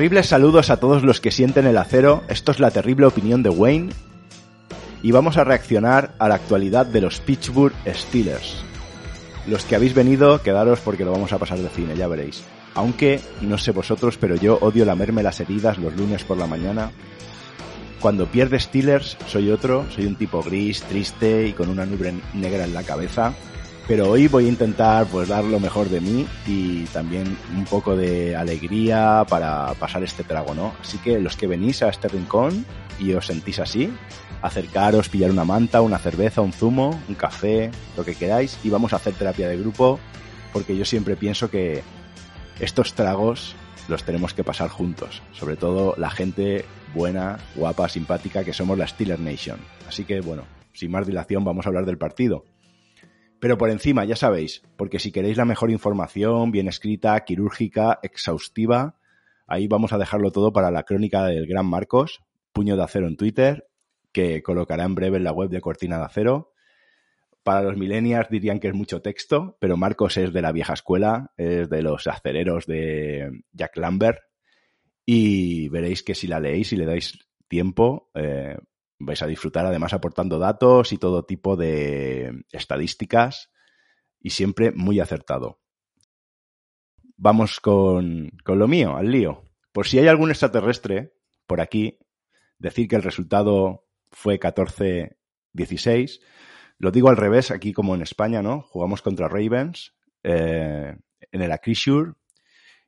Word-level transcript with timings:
Terribles 0.00 0.28
saludos 0.28 0.70
a 0.70 0.78
todos 0.78 1.02
los 1.02 1.20
que 1.20 1.30
sienten 1.30 1.66
el 1.66 1.76
acero. 1.76 2.24
Esto 2.28 2.52
es 2.52 2.58
la 2.58 2.70
terrible 2.70 3.04
opinión 3.04 3.42
de 3.42 3.50
Wayne. 3.50 3.92
Y 5.02 5.12
vamos 5.12 5.36
a 5.36 5.44
reaccionar 5.44 6.14
a 6.18 6.26
la 6.26 6.36
actualidad 6.36 6.86
de 6.86 7.02
los 7.02 7.20
Pittsburgh 7.20 7.74
Steelers. 7.86 8.64
Los 9.46 9.66
que 9.66 9.76
habéis 9.76 9.92
venido, 9.92 10.40
quedaros 10.40 10.80
porque 10.80 11.04
lo 11.04 11.12
vamos 11.12 11.34
a 11.34 11.38
pasar 11.38 11.58
de 11.58 11.68
cine, 11.68 11.98
ya 11.98 12.08
veréis. 12.08 12.42
Aunque, 12.74 13.20
no 13.42 13.58
sé 13.58 13.72
vosotros, 13.72 14.16
pero 14.16 14.36
yo 14.36 14.56
odio 14.62 14.86
lamerme 14.86 15.22
las 15.22 15.38
heridas 15.40 15.76
los 15.76 15.94
lunes 15.94 16.24
por 16.24 16.38
la 16.38 16.46
mañana. 16.46 16.92
Cuando 18.00 18.24
pierde 18.24 18.58
Steelers, 18.58 19.18
soy 19.26 19.50
otro, 19.50 19.84
soy 19.90 20.06
un 20.06 20.16
tipo 20.16 20.42
gris, 20.42 20.82
triste 20.84 21.46
y 21.46 21.52
con 21.52 21.68
una 21.68 21.84
nube 21.84 22.14
negra 22.32 22.64
en 22.64 22.72
la 22.72 22.84
cabeza 22.84 23.34
pero 23.90 24.08
hoy 24.08 24.28
voy 24.28 24.46
a 24.46 24.48
intentar 24.48 25.04
pues 25.08 25.26
dar 25.26 25.42
lo 25.42 25.58
mejor 25.58 25.88
de 25.88 26.00
mí 26.00 26.24
y 26.46 26.84
también 26.92 27.36
un 27.56 27.64
poco 27.64 27.96
de 27.96 28.36
alegría 28.36 29.26
para 29.28 29.74
pasar 29.74 30.04
este 30.04 30.22
trago, 30.22 30.54
¿no? 30.54 30.74
Así 30.80 30.96
que 30.98 31.18
los 31.18 31.36
que 31.36 31.48
venís 31.48 31.82
a 31.82 31.88
este 31.88 32.06
rincón 32.06 32.64
y 33.00 33.14
os 33.14 33.26
sentís 33.26 33.58
así, 33.58 33.92
acercaros, 34.42 35.08
pillar 35.08 35.32
una 35.32 35.44
manta, 35.44 35.80
una 35.80 35.98
cerveza, 35.98 36.40
un 36.40 36.52
zumo, 36.52 37.00
un 37.08 37.16
café, 37.16 37.72
lo 37.96 38.04
que 38.04 38.14
queráis 38.14 38.60
y 38.62 38.70
vamos 38.70 38.92
a 38.92 38.96
hacer 38.96 39.14
terapia 39.14 39.48
de 39.48 39.56
grupo 39.56 39.98
porque 40.52 40.76
yo 40.76 40.84
siempre 40.84 41.16
pienso 41.16 41.50
que 41.50 41.82
estos 42.60 42.94
tragos 42.94 43.56
los 43.88 44.04
tenemos 44.04 44.34
que 44.34 44.44
pasar 44.44 44.68
juntos, 44.68 45.20
sobre 45.32 45.56
todo 45.56 45.96
la 45.96 46.10
gente 46.10 46.64
buena, 46.94 47.40
guapa, 47.56 47.88
simpática 47.88 48.44
que 48.44 48.52
somos 48.52 48.78
la 48.78 48.86
Steeler 48.86 49.18
Nation. 49.18 49.58
Así 49.88 50.04
que 50.04 50.20
bueno, 50.20 50.44
sin 50.74 50.92
más 50.92 51.08
dilación 51.08 51.42
vamos 51.42 51.66
a 51.66 51.70
hablar 51.70 51.86
del 51.86 51.98
partido. 51.98 52.44
Pero 53.40 53.56
por 53.56 53.70
encima, 53.70 54.04
ya 54.04 54.16
sabéis, 54.16 54.62
porque 54.76 54.98
si 54.98 55.12
queréis 55.12 55.38
la 55.38 55.46
mejor 55.46 55.70
información, 55.70 56.50
bien 56.50 56.68
escrita, 56.68 57.18
quirúrgica, 57.24 57.98
exhaustiva, 58.02 58.98
ahí 59.46 59.66
vamos 59.66 59.94
a 59.94 59.98
dejarlo 59.98 60.30
todo 60.30 60.52
para 60.52 60.70
la 60.70 60.82
crónica 60.82 61.24
del 61.24 61.46
gran 61.46 61.66
Marcos, 61.66 62.22
puño 62.52 62.76
de 62.76 62.82
acero 62.82 63.08
en 63.08 63.16
Twitter, 63.16 63.66
que 64.12 64.42
colocará 64.42 64.84
en 64.84 64.94
breve 64.94 65.16
en 65.16 65.24
la 65.24 65.32
web 65.32 65.48
de 65.48 65.62
Cortina 65.62 65.98
de 65.98 66.04
Acero. 66.04 66.52
Para 67.42 67.62
los 67.62 67.78
millennials 67.78 68.28
dirían 68.28 68.60
que 68.60 68.68
es 68.68 68.74
mucho 68.74 69.00
texto, 69.00 69.56
pero 69.58 69.78
Marcos 69.78 70.18
es 70.18 70.34
de 70.34 70.42
la 70.42 70.52
vieja 70.52 70.74
escuela, 70.74 71.32
es 71.38 71.70
de 71.70 71.80
los 71.80 72.06
acereros 72.06 72.66
de 72.66 73.42
Jack 73.52 73.78
Lambert, 73.78 74.20
y 75.06 75.70
veréis 75.70 76.02
que 76.02 76.14
si 76.14 76.26
la 76.26 76.40
leéis 76.40 76.74
y 76.74 76.76
le 76.76 76.84
dais 76.84 77.18
tiempo, 77.48 78.10
eh, 78.14 78.58
vais 79.00 79.20
a 79.22 79.26
disfrutar 79.26 79.66
además 79.66 79.92
aportando 79.92 80.38
datos 80.38 80.92
y 80.92 80.98
todo 80.98 81.24
tipo 81.24 81.56
de 81.56 82.44
estadísticas 82.52 83.50
y 84.20 84.30
siempre 84.30 84.70
muy 84.70 85.00
acertado. 85.00 85.60
Vamos 87.16 87.60
con, 87.60 88.30
con 88.44 88.58
lo 88.58 88.68
mío, 88.68 88.96
al 88.96 89.10
lío. 89.10 89.42
Por 89.72 89.86
si 89.86 89.98
hay 89.98 90.08
algún 90.08 90.30
extraterrestre 90.30 91.14
por 91.46 91.60
aquí, 91.60 91.98
decir 92.58 92.86
que 92.86 92.96
el 92.96 93.02
resultado 93.02 93.88
fue 94.12 94.38
14-16. 94.38 96.20
Lo 96.78 96.90
digo 96.92 97.08
al 97.08 97.16
revés, 97.16 97.50
aquí 97.50 97.72
como 97.72 97.94
en 97.94 98.02
España, 98.02 98.42
¿no? 98.42 98.62
Jugamos 98.62 99.02
contra 99.02 99.28
Ravens 99.28 99.94
eh, 100.22 100.96
en 101.32 101.42
el 101.42 101.52
Acrisure 101.52 102.12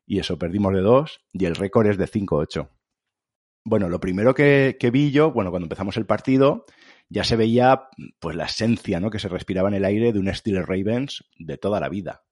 y 0.06 0.18
eso, 0.18 0.38
perdimos 0.38 0.74
de 0.74 0.80
2 0.80 1.24
y 1.32 1.44
el 1.46 1.56
récord 1.56 1.88
es 1.88 1.98
de 1.98 2.06
5-8. 2.06 2.68
Bueno, 3.64 3.88
lo 3.88 4.00
primero 4.00 4.34
que, 4.34 4.76
vi 4.92 5.12
yo, 5.12 5.32
bueno, 5.32 5.50
cuando 5.50 5.66
empezamos 5.66 5.96
el 5.96 6.06
partido, 6.06 6.64
ya 7.08 7.22
se 7.22 7.36
veía 7.36 7.88
pues 8.18 8.34
la 8.34 8.46
esencia 8.46 8.98
¿no? 8.98 9.10
que 9.10 9.20
se 9.20 9.28
respiraba 9.28 9.68
en 9.68 9.74
el 9.74 9.84
aire 9.84 10.12
de 10.12 10.18
un 10.18 10.32
Steelers 10.34 10.66
Ravens 10.66 11.24
de 11.38 11.58
toda 11.58 11.78
la 11.78 11.88
vida. 11.88 12.22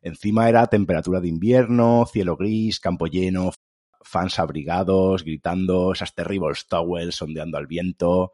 Encima 0.00 0.48
era 0.48 0.66
temperatura 0.66 1.20
de 1.20 1.28
invierno, 1.28 2.06
cielo 2.10 2.36
gris, 2.36 2.80
campo 2.80 3.06
lleno, 3.06 3.52
fans 4.00 4.40
abrigados, 4.40 5.24
gritando 5.24 5.92
esas 5.92 6.14
terribles 6.14 6.66
towels 6.66 7.22
ondeando 7.22 7.58
al 7.58 7.68
viento. 7.68 8.32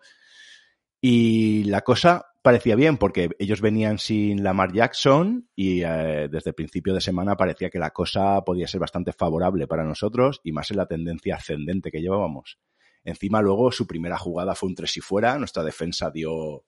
Y 1.01 1.65
la 1.65 1.83
cosa 1.83 2.25
parecía 2.49 2.77
bien 2.77 2.97
porque 2.97 3.29
ellos 3.39 3.61
venían 3.61 3.99
sin 3.99 4.43
Lamar 4.43 4.73
Jackson 4.73 5.51
y 5.55 5.83
eh, 5.83 6.29
desde 6.31 6.49
el 6.49 6.55
principio 6.55 6.95
de 6.95 7.03
semana 7.03 7.37
parecía 7.37 7.69
que 7.69 7.79
la 7.79 7.91
cosa 7.91 8.43
podía 8.43 8.67
ser 8.67 8.81
bastante 8.81 9.13
favorable 9.13 9.67
para 9.67 9.85
nosotros 9.85 10.41
y 10.43 10.53
más 10.53 10.71
en 10.71 10.79
la 10.79 10.87
tendencia 10.87 11.37
ascendente 11.37 11.91
que 11.91 12.01
llevábamos. 12.01 12.59
Encima 13.05 13.43
luego 13.43 13.71
su 13.71 13.87
primera 13.87 14.17
jugada 14.17 14.55
fue 14.55 14.71
un 14.71 14.75
tres 14.75 14.97
y 14.97 15.03
fuera, 15.03 15.37
nuestra 15.37 15.63
defensa 15.63 16.11
dio, 16.11 16.65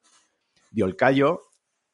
dio 0.71 0.85
el 0.85 0.97
callo 0.97 1.45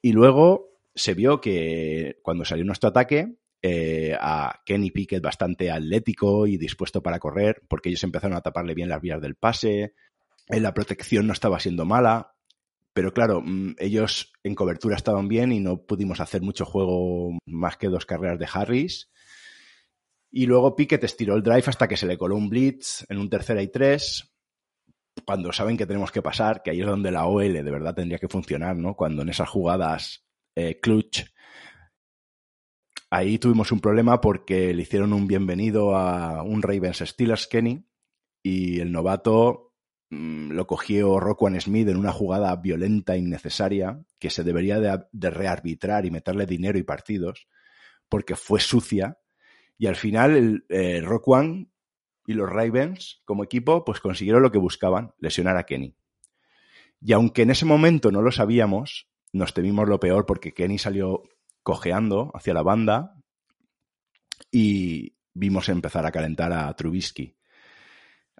y 0.02 0.10
luego 0.10 0.80
se 0.92 1.14
vio 1.14 1.40
que 1.40 2.18
cuando 2.22 2.44
salió 2.44 2.64
nuestro 2.64 2.88
ataque 2.88 3.36
eh, 3.62 4.16
a 4.20 4.62
Kenny 4.66 4.90
Pickett 4.90 5.22
bastante 5.22 5.70
atlético 5.70 6.48
y 6.48 6.56
dispuesto 6.56 7.04
para 7.04 7.20
correr 7.20 7.62
porque 7.68 7.90
ellos 7.90 8.02
empezaron 8.02 8.36
a 8.36 8.40
taparle 8.40 8.74
bien 8.74 8.88
las 8.88 9.00
vías 9.00 9.22
del 9.22 9.36
pase, 9.36 9.94
en 10.48 10.64
la 10.64 10.74
protección 10.74 11.28
no 11.28 11.32
estaba 11.32 11.60
siendo 11.60 11.84
mala, 11.84 12.35
pero 12.96 13.12
claro, 13.12 13.42
mm, 13.42 13.74
ellos 13.78 14.32
en 14.42 14.54
cobertura 14.54 14.96
estaban 14.96 15.28
bien 15.28 15.52
y 15.52 15.60
no 15.60 15.82
pudimos 15.82 16.18
hacer 16.18 16.40
mucho 16.40 16.64
juego 16.64 17.36
más 17.44 17.76
que 17.76 17.88
dos 17.88 18.06
carreras 18.06 18.38
de 18.38 18.48
Harris. 18.50 19.10
Y 20.30 20.46
luego 20.46 20.74
Piquet 20.74 21.04
estiró 21.04 21.36
el 21.36 21.42
drive 21.42 21.64
hasta 21.66 21.88
que 21.88 21.98
se 21.98 22.06
le 22.06 22.16
coló 22.16 22.36
un 22.36 22.48
blitz 22.48 23.04
en 23.10 23.18
un 23.18 23.28
tercera 23.28 23.60
y 23.60 23.68
tres. 23.68 24.34
Cuando 25.26 25.52
saben 25.52 25.76
que 25.76 25.84
tenemos 25.84 26.10
que 26.10 26.22
pasar, 26.22 26.62
que 26.62 26.70
ahí 26.70 26.80
es 26.80 26.86
donde 26.86 27.10
la 27.10 27.26
OL 27.26 27.52
de 27.52 27.70
verdad 27.70 27.94
tendría 27.94 28.18
que 28.18 28.28
funcionar, 28.28 28.76
¿no? 28.76 28.96
Cuando 28.96 29.20
en 29.20 29.28
esas 29.28 29.50
jugadas 29.50 30.24
eh, 30.54 30.80
clutch, 30.80 31.22
ahí 33.10 33.38
tuvimos 33.38 33.72
un 33.72 33.80
problema 33.80 34.22
porque 34.22 34.72
le 34.72 34.80
hicieron 34.80 35.12
un 35.12 35.26
bienvenido 35.26 35.94
a 35.94 36.42
un 36.42 36.62
Ravens 36.62 37.00
Steelers 37.04 37.46
Kenny 37.46 37.86
y 38.42 38.80
el 38.80 38.90
novato 38.90 39.74
lo 40.08 40.66
cogió 40.66 41.18
Roquan 41.18 41.60
Smith 41.60 41.88
en 41.88 41.96
una 41.96 42.12
jugada 42.12 42.54
violenta 42.56 43.14
e 43.14 43.18
innecesaria 43.18 44.00
que 44.18 44.30
se 44.30 44.44
debería 44.44 44.78
de, 44.78 45.30
rearbitrar 45.30 46.06
y 46.06 46.10
meterle 46.10 46.46
dinero 46.46 46.78
y 46.78 46.84
partidos 46.84 47.48
porque 48.08 48.36
fue 48.36 48.60
sucia 48.60 49.18
y 49.78 49.86
al 49.86 49.96
final 49.96 50.36
el 50.36 50.64
eh, 50.68 51.02
y 52.28 52.34
los 52.34 52.50
Ravens 52.50 53.22
como 53.24 53.44
equipo 53.44 53.84
pues 53.84 54.00
consiguieron 54.00 54.42
lo 54.42 54.50
que 54.50 54.58
buscaban, 54.58 55.14
lesionar 55.18 55.56
a 55.56 55.64
Kenny. 55.64 55.96
Y 57.00 57.12
aunque 57.12 57.42
en 57.42 57.50
ese 57.50 57.64
momento 57.64 58.10
no 58.10 58.22
lo 58.22 58.32
sabíamos, 58.32 59.08
nos 59.32 59.54
temimos 59.54 59.88
lo 59.88 60.00
peor 60.00 60.26
porque 60.26 60.52
Kenny 60.54 60.78
salió 60.78 61.22
cojeando 61.62 62.30
hacia 62.34 62.54
la 62.54 62.62
banda 62.62 63.14
y 64.50 65.16
vimos 65.34 65.68
empezar 65.68 66.06
a 66.06 66.12
calentar 66.12 66.52
a 66.52 66.74
Trubisky. 66.74 67.35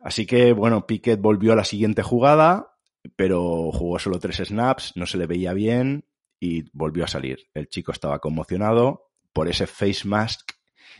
Así 0.07 0.25
que, 0.25 0.53
bueno, 0.53 0.87
Pickett 0.87 1.21
volvió 1.21 1.53
a 1.53 1.57
la 1.57 1.65
siguiente 1.65 2.01
jugada, 2.01 2.77
pero 3.17 3.73
jugó 3.73 3.99
solo 3.99 4.21
tres 4.21 4.37
snaps, 4.37 4.93
no 4.95 5.05
se 5.05 5.19
le 5.19 5.27
veía 5.27 5.53
bien 5.53 6.05
y 6.39 6.71
volvió 6.73 7.03
a 7.03 7.09
salir. 7.09 7.49
El 7.55 7.67
chico 7.67 7.91
estaba 7.91 8.21
conmocionado 8.21 9.11
por 9.33 9.49
ese 9.49 9.67
face 9.67 10.07
mask 10.07 10.53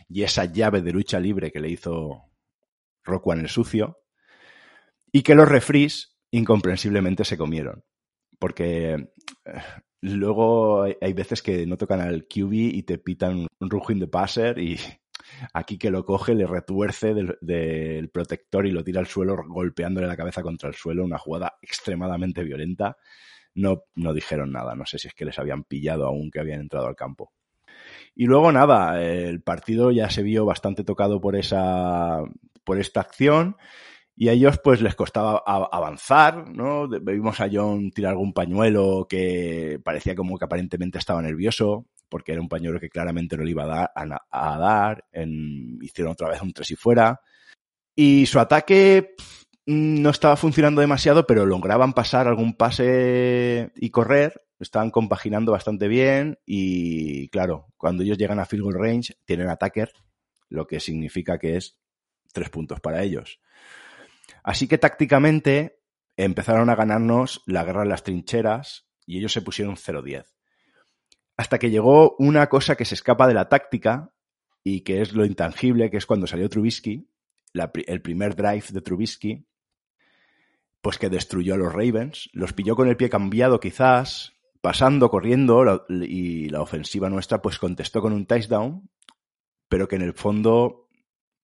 y 0.09 0.23
esa 0.23 0.43
llave 0.43 0.81
de 0.81 0.91
lucha 0.91 1.21
libre 1.21 1.53
que 1.53 1.61
le 1.61 1.69
hizo 1.69 2.25
en 3.05 3.39
el 3.39 3.47
sucio 3.47 3.97
y 5.09 5.21
que 5.21 5.35
los 5.35 5.47
refries 5.47 6.17
incomprensiblemente 6.31 7.23
se 7.23 7.37
comieron. 7.37 7.85
Porque 8.37 8.91
eh, 8.91 9.61
luego 10.01 10.83
hay 10.83 11.13
veces 11.13 11.41
que 11.41 11.65
no 11.65 11.77
tocan 11.77 12.01
al 12.01 12.27
QB 12.27 12.51
y 12.51 12.83
te 12.83 12.97
pitan 12.97 13.47
un 13.57 13.69
rujín 13.69 13.99
de 13.99 14.07
passer 14.09 14.59
y 14.59 14.77
Aquí 15.53 15.77
que 15.77 15.91
lo 15.91 16.03
coge, 16.03 16.35
le 16.35 16.47
retuerce 16.47 17.13
del, 17.13 18.09
protector 18.09 18.65
y 18.65 18.71
lo 18.71 18.83
tira 18.83 18.99
al 18.99 19.07
suelo, 19.07 19.35
golpeándole 19.47 20.07
la 20.07 20.17
cabeza 20.17 20.41
contra 20.41 20.69
el 20.69 20.75
suelo. 20.75 21.03
Una 21.03 21.17
jugada 21.17 21.57
extremadamente 21.61 22.43
violenta. 22.43 22.97
No, 23.55 23.83
no 23.95 24.13
dijeron 24.13 24.51
nada. 24.51 24.75
No 24.75 24.85
sé 24.85 24.99
si 24.99 25.07
es 25.07 25.13
que 25.13 25.25
les 25.25 25.39
habían 25.39 25.63
pillado 25.63 26.05
aún 26.05 26.31
que 26.31 26.39
habían 26.39 26.61
entrado 26.61 26.87
al 26.87 26.95
campo. 26.95 27.33
Y 28.15 28.25
luego 28.25 28.51
nada, 28.51 29.01
el 29.01 29.41
partido 29.41 29.91
ya 29.91 30.09
se 30.09 30.23
vio 30.23 30.45
bastante 30.45 30.83
tocado 30.83 31.21
por 31.21 31.35
esa, 31.35 32.23
por 32.63 32.79
esta 32.79 33.01
acción 33.01 33.57
y 34.19 34.29
a 34.29 34.31
ellos 34.31 34.59
pues 34.63 34.81
les 34.81 34.95
costaba 34.95 35.43
avanzar, 35.45 36.49
¿no? 36.49 36.87
Vimos 36.87 37.39
a 37.39 37.47
John 37.51 37.91
tirar 37.91 38.13
algún 38.13 38.33
pañuelo 38.33 39.05
que 39.07 39.79
parecía 39.83 40.15
como 40.15 40.39
que 40.39 40.45
aparentemente 40.45 40.97
estaba 40.97 41.21
nervioso, 41.21 41.85
porque 42.09 42.31
era 42.31 42.41
un 42.41 42.49
pañuelo 42.49 42.79
que 42.79 42.89
claramente 42.89 43.37
no 43.37 43.43
le 43.43 43.51
iba 43.51 43.65
a 43.65 43.67
dar, 43.67 44.21
a, 44.31 44.57
dar. 44.57 45.05
Hicieron 45.81 46.13
otra 46.13 46.29
vez 46.29 46.41
un 46.41 46.51
tres 46.51 46.71
y 46.71 46.75
fuera. 46.75 47.21
Y 47.95 48.25
su 48.25 48.39
ataque 48.39 49.13
no 49.67 50.09
estaba 50.09 50.35
funcionando 50.35 50.81
demasiado, 50.81 51.27
pero 51.27 51.45
lograban 51.45 51.93
pasar 51.93 52.27
algún 52.27 52.55
pase 52.57 53.71
y 53.75 53.91
correr. 53.91 54.41
Estaban 54.59 54.89
compaginando 54.89 55.51
bastante 55.51 55.87
bien 55.87 56.39
y 56.43 57.29
claro, 57.29 57.67
cuando 57.77 58.01
ellos 58.01 58.17
llegan 58.17 58.39
a 58.39 58.47
field 58.47 58.63
goal 58.63 58.79
range 58.79 59.13
tienen 59.25 59.49
attacker, 59.49 59.91
lo 60.49 60.65
que 60.65 60.79
significa 60.79 61.37
que 61.37 61.57
es 61.57 61.77
tres 62.33 62.49
puntos 62.49 62.79
para 62.79 63.03
ellos. 63.03 63.39
Así 64.43 64.67
que 64.67 64.77
tácticamente 64.77 65.79
empezaron 66.15 66.69
a 66.69 66.75
ganarnos 66.75 67.43
la 67.45 67.63
guerra 67.63 67.83
en 67.83 67.89
las 67.89 68.03
trincheras 68.03 68.87
y 69.05 69.19
ellos 69.19 69.31
se 69.31 69.41
pusieron 69.41 69.75
0-10. 69.75 70.25
Hasta 71.37 71.59
que 71.59 71.69
llegó 71.69 72.15
una 72.17 72.47
cosa 72.47 72.75
que 72.75 72.85
se 72.85 72.95
escapa 72.95 73.27
de 73.27 73.35
la 73.35 73.47
táctica 73.47 74.11
y 74.63 74.81
que 74.81 75.01
es 75.01 75.13
lo 75.13 75.25
intangible, 75.25 75.91
que 75.91 75.97
es 75.97 76.05
cuando 76.05 76.27
salió 76.27 76.49
Trubisky, 76.49 77.07
el 77.53 78.01
primer 78.01 78.35
drive 78.35 78.65
de 78.71 78.81
Trubisky, 78.81 79.47
pues 80.81 80.97
que 80.97 81.09
destruyó 81.09 81.53
a 81.53 81.57
los 81.57 81.73
Ravens, 81.73 82.29
los 82.33 82.53
pilló 82.53 82.75
con 82.75 82.87
el 82.87 82.97
pie 82.97 83.09
cambiado 83.09 83.59
quizás, 83.59 84.33
pasando, 84.61 85.09
corriendo, 85.09 85.85
y 85.89 86.49
la 86.49 86.61
ofensiva 86.61 87.09
nuestra 87.09 87.41
pues 87.41 87.59
contestó 87.59 88.01
con 88.01 88.13
un 88.13 88.25
touchdown, 88.25 88.89
pero 89.69 89.87
que 89.87 89.95
en 89.95 90.01
el 90.01 90.13
fondo 90.13 90.86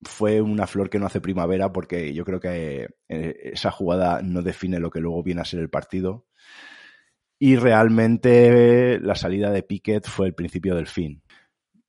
fue 0.05 0.41
una 0.41 0.67
flor 0.67 0.89
que 0.89 0.99
no 0.99 1.05
hace 1.05 1.21
primavera 1.21 1.71
porque 1.71 2.13
yo 2.13 2.25
creo 2.25 2.39
que 2.39 2.87
eh, 3.09 3.35
esa 3.43 3.71
jugada 3.71 4.21
no 4.21 4.41
define 4.41 4.79
lo 4.79 4.89
que 4.89 4.99
luego 4.99 5.23
viene 5.23 5.41
a 5.41 5.45
ser 5.45 5.59
el 5.59 5.69
partido. 5.69 6.25
Y 7.39 7.57
realmente 7.57 8.99
la 9.01 9.15
salida 9.15 9.51
de 9.51 9.63
Pickett 9.63 10.07
fue 10.07 10.27
el 10.27 10.35
principio 10.35 10.75
del 10.75 10.87
fin. 10.87 11.23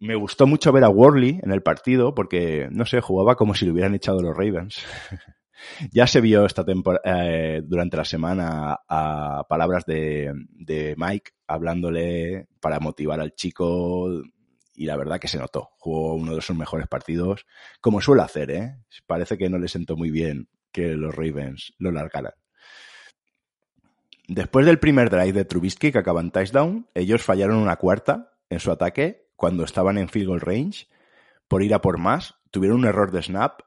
Me 0.01 0.17
gustó 0.17 0.47
mucho 0.47 0.73
ver 0.73 0.85
a 0.85 0.89
Worley 0.89 1.41
en 1.43 1.53
el 1.53 1.63
partido 1.63 2.15
porque, 2.15 2.69
no 2.71 2.85
sé, 2.85 3.01
jugaba 3.01 3.37
como 3.37 3.55
si 3.55 3.65
le 3.65 3.73
hubieran 3.73 3.95
echado 3.95 4.21
los 4.21 4.37
Ravens. 4.37 4.85
ya 5.93 6.07
se 6.07 6.21
vio 6.21 6.45
esta 6.45 6.65
temporada, 6.65 7.03
eh, 7.05 7.63
durante 7.65 7.97
la 7.97 8.05
semana 8.05 8.81
a 8.89 9.45
palabras 9.49 9.87
de, 9.87 10.33
de 10.51 10.95
Mike 10.97 11.33
hablándole 11.47 12.49
para 12.61 12.81
motivar 12.81 13.21
al 13.21 13.35
chico 13.35 14.23
y 14.75 14.87
la 14.87 14.97
verdad 14.97 15.21
que 15.21 15.29
se 15.29 15.39
notó. 15.39 15.71
Jugó 15.79 16.15
uno 16.15 16.35
de 16.35 16.43
sus 16.43 16.57
mejores 16.57 16.89
partidos, 16.89 17.47
como 17.81 18.01
suele 18.01 18.23
hacer, 18.23 18.51
¿eh? 18.51 18.77
Parece 19.07 19.39
que 19.39 19.49
no 19.49 19.59
le 19.59 19.69
sentó 19.69 19.97
muy 19.97 20.11
bien 20.11 20.49
que 20.73 20.95
los 20.95 21.15
Ravens 21.15 21.75
lo 21.79 21.93
largaran. 21.93 22.33
Después 24.27 24.67
del 24.67 24.79
primer 24.79 25.11
drive 25.11 25.33
de 25.33 25.45
Trubisky 25.45 25.93
que 25.93 25.99
acaba 25.99 26.21
en 26.21 26.31
touchdown, 26.31 26.89
ellos 26.95 27.23
fallaron 27.23 27.59
una 27.59 27.77
cuarta 27.77 28.33
en 28.49 28.59
su 28.59 28.71
ataque 28.71 29.29
cuando 29.37 29.65
estaban 29.65 29.99
en 29.99 30.09
field 30.09 30.29
goal 30.29 30.41
range 30.41 30.89
por 31.47 31.63
ir 31.63 31.75
a 31.75 31.81
por 31.81 31.99
más. 31.99 32.35
Tuvieron 32.51 32.79
un 32.79 32.87
error 32.87 33.13
de 33.13 33.23
snap 33.23 33.61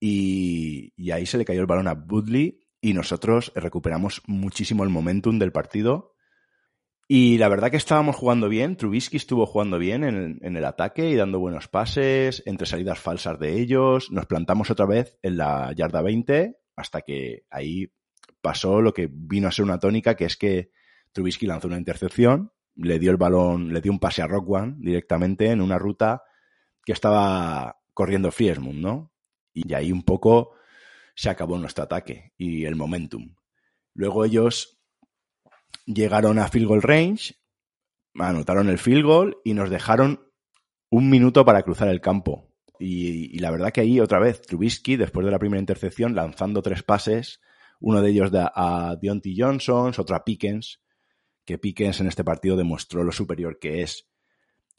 y, 0.00 0.92
y 0.96 1.12
ahí 1.12 1.26
se 1.26 1.38
le 1.38 1.44
cayó 1.44 1.60
el 1.60 1.66
balón 1.66 1.86
a 1.86 1.92
Woodley 1.92 2.60
y 2.80 2.92
nosotros 2.92 3.52
recuperamos 3.54 4.22
muchísimo 4.26 4.82
el 4.82 4.90
momentum 4.90 5.38
del 5.38 5.52
partido 5.52 6.09
y 7.12 7.38
la 7.38 7.48
verdad 7.48 7.72
que 7.72 7.76
estábamos 7.76 8.14
jugando 8.14 8.48
bien, 8.48 8.76
Trubisky 8.76 9.16
estuvo 9.16 9.44
jugando 9.44 9.80
bien 9.80 10.04
en, 10.04 10.56
el 10.56 10.64
ataque 10.64 11.10
y 11.10 11.16
dando 11.16 11.40
buenos 11.40 11.66
pases, 11.66 12.40
entre 12.46 12.68
salidas 12.68 13.00
falsas 13.00 13.36
de 13.40 13.60
ellos, 13.60 14.12
nos 14.12 14.26
plantamos 14.26 14.70
otra 14.70 14.86
vez 14.86 15.18
en 15.20 15.36
la 15.36 15.72
yarda 15.74 16.02
20 16.02 16.56
hasta 16.76 17.00
que 17.00 17.46
ahí 17.50 17.92
pasó 18.40 18.80
lo 18.80 18.94
que 18.94 19.08
vino 19.10 19.48
a 19.48 19.50
ser 19.50 19.64
una 19.64 19.80
tónica, 19.80 20.14
que 20.14 20.24
es 20.24 20.36
que 20.36 20.70
Trubisky 21.10 21.46
lanzó 21.46 21.66
una 21.66 21.78
intercepción, 21.78 22.52
le 22.76 23.00
dio 23.00 23.10
el 23.10 23.16
balón, 23.16 23.72
le 23.72 23.80
dio 23.80 23.90
un 23.90 23.98
pase 23.98 24.22
a 24.22 24.28
Rock 24.28 24.48
One 24.48 24.76
directamente 24.78 25.50
en 25.50 25.62
una 25.62 25.80
ruta 25.80 26.22
que 26.84 26.92
estaba 26.92 27.80
corriendo 27.92 28.30
Friesmund, 28.30 28.78
¿no? 28.78 29.12
Y 29.52 29.74
ahí 29.74 29.90
un 29.90 30.04
poco 30.04 30.52
se 31.16 31.28
acabó 31.28 31.58
nuestro 31.58 31.82
ataque 31.82 32.34
y 32.38 32.66
el 32.66 32.76
momentum. 32.76 33.34
Luego 33.94 34.24
ellos 34.24 34.79
llegaron 35.86 36.38
a 36.38 36.48
field 36.48 36.66
goal 36.66 36.82
range, 36.82 37.34
anotaron 38.14 38.68
el 38.68 38.78
field 38.78 39.04
goal 39.04 39.38
y 39.44 39.54
nos 39.54 39.70
dejaron 39.70 40.28
un 40.90 41.08
minuto 41.08 41.44
para 41.44 41.62
cruzar 41.62 41.88
el 41.88 42.00
campo. 42.00 42.48
Y, 42.78 43.38
la 43.40 43.50
verdad 43.50 43.72
que 43.72 43.82
ahí 43.82 44.00
otra 44.00 44.18
vez 44.18 44.40
Trubisky, 44.40 44.96
después 44.96 45.24
de 45.24 45.30
la 45.30 45.38
primera 45.38 45.60
intercepción, 45.60 46.14
lanzando 46.14 46.62
tres 46.62 46.82
pases, 46.82 47.40
uno 47.78 48.00
de 48.00 48.10
ellos 48.10 48.30
a 48.34 48.96
Deontay 49.00 49.34
Johnson, 49.38 49.92
otro 49.96 50.16
a 50.16 50.24
Pickens, 50.24 50.80
que 51.44 51.58
Pickens 51.58 52.00
en 52.00 52.06
este 52.06 52.24
partido 52.24 52.56
demostró 52.56 53.04
lo 53.04 53.12
superior 53.12 53.58
que 53.58 53.82
es 53.82 54.08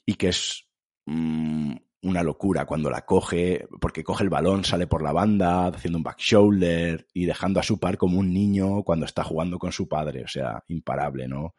y 0.05 0.15
que 0.15 0.29
es 0.29 0.67
mm, 1.05 1.75
una 2.03 2.24
locura 2.24 2.65
cuando 2.65 2.89
la 2.89 3.06
coge, 3.06 3.68
porque 3.80 4.03
coge 4.03 4.24
el 4.24 4.30
balón, 4.30 4.63
sale 4.63 4.88
por 4.88 5.03
la 5.03 5.12
banda, 5.12 5.68
haciendo 5.68 5.98
un 5.98 6.03
back 6.03 6.18
shoulder 6.18 7.07
y 7.13 7.25
dejando 7.25 7.59
a 7.59 7.63
su 7.63 7.80
par 7.80 7.98
como 7.98 8.19
un 8.19 8.33
niño 8.33 8.83
cuando 8.83 9.06
está 9.06 9.24
jugando 9.24 9.59
con 9.59 9.71
su 9.71 9.88
padre. 9.88 10.24
O 10.24 10.27
sea, 10.27 10.63
imparable, 10.68 11.27
¿no? 11.27 11.53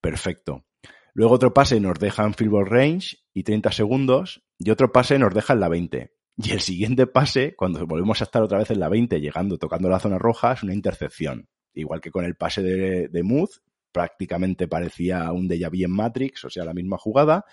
Perfecto. 0.00 0.64
Luego 1.12 1.34
otro 1.34 1.52
pase 1.52 1.80
nos 1.80 1.98
deja 1.98 2.24
en 2.24 2.34
field 2.34 2.50
goal 2.50 2.66
range 2.66 3.18
y 3.32 3.42
30 3.42 3.72
segundos, 3.72 4.42
y 4.58 4.70
otro 4.70 4.90
pase 4.90 5.18
nos 5.18 5.34
deja 5.34 5.52
en 5.52 5.60
la 5.60 5.68
20. 5.68 6.12
Y 6.36 6.50
el 6.50 6.60
siguiente 6.60 7.06
pase, 7.06 7.54
cuando 7.54 7.86
volvemos 7.86 8.20
a 8.20 8.24
estar 8.24 8.42
otra 8.42 8.58
vez 8.58 8.70
en 8.70 8.80
la 8.80 8.88
20, 8.88 9.20
llegando, 9.20 9.58
tocando 9.58 9.88
la 9.88 10.00
zona 10.00 10.18
roja, 10.18 10.52
es 10.52 10.62
una 10.62 10.74
intercepción. 10.74 11.48
Igual 11.74 12.00
que 12.00 12.10
con 12.10 12.24
el 12.24 12.36
pase 12.36 12.62
de, 12.62 13.08
de 13.08 13.22
Mood, 13.22 13.50
prácticamente 13.92 14.66
parecía 14.66 15.30
un 15.30 15.48
déjà 15.48 15.70
vu 15.70 15.84
en 15.84 15.92
Matrix, 15.92 16.44
o 16.44 16.50
sea, 16.50 16.64
la 16.64 16.74
misma 16.74 16.98
jugada 16.98 17.44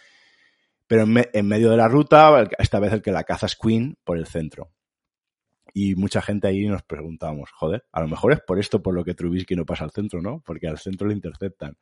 pero 0.92 1.04
en, 1.04 1.48
medio 1.48 1.70
de 1.70 1.78
la 1.78 1.88
ruta, 1.88 2.50
esta 2.60 2.82
vez 2.82 2.92
el 2.92 3.02
que 3.02 3.14
la 3.14 3.24
caza 3.24 3.46
es 3.46 3.56
Queen 3.56 3.98
por 4.04 4.18
el 4.18 4.28
centro. 4.28 4.74
Y 5.74 5.96
mucha 5.96 6.22
gente 6.22 6.50
ahí 6.50 6.68
nos 6.68 6.84
preguntábamos, 6.84 7.50
joder, 7.54 7.86
a 7.94 8.02
lo 8.02 8.10
mejor 8.10 8.34
es 8.34 8.42
por 8.42 8.60
esto 8.60 8.84
por 8.84 8.94
lo 8.94 9.06
que 9.06 9.14
Trubisky 9.14 9.56
no 9.56 9.66
pasa 9.66 9.86
al 9.86 9.92
centro, 9.92 10.22
¿no? 10.22 10.44
Porque 10.46 10.68
al 10.68 10.80
centro 10.80 11.08
le 11.08 11.14
interceptan. 11.14 11.78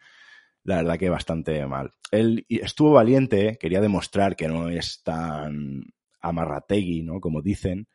La 0.63 0.75
verdad 0.75 0.99
que 0.99 1.09
bastante 1.09 1.65
mal. 1.65 1.89
Él 2.11 2.45
estuvo 2.49 2.91
valiente, 2.91 3.57
quería 3.59 3.81
demostrar 3.81 4.35
que 4.35 4.47
no 4.47 4.69
es 4.69 5.01
tan 5.01 5.85
amarrategui, 6.21 7.01
¿no? 7.01 7.19
Como 7.19 7.41
dicen, 7.41 7.87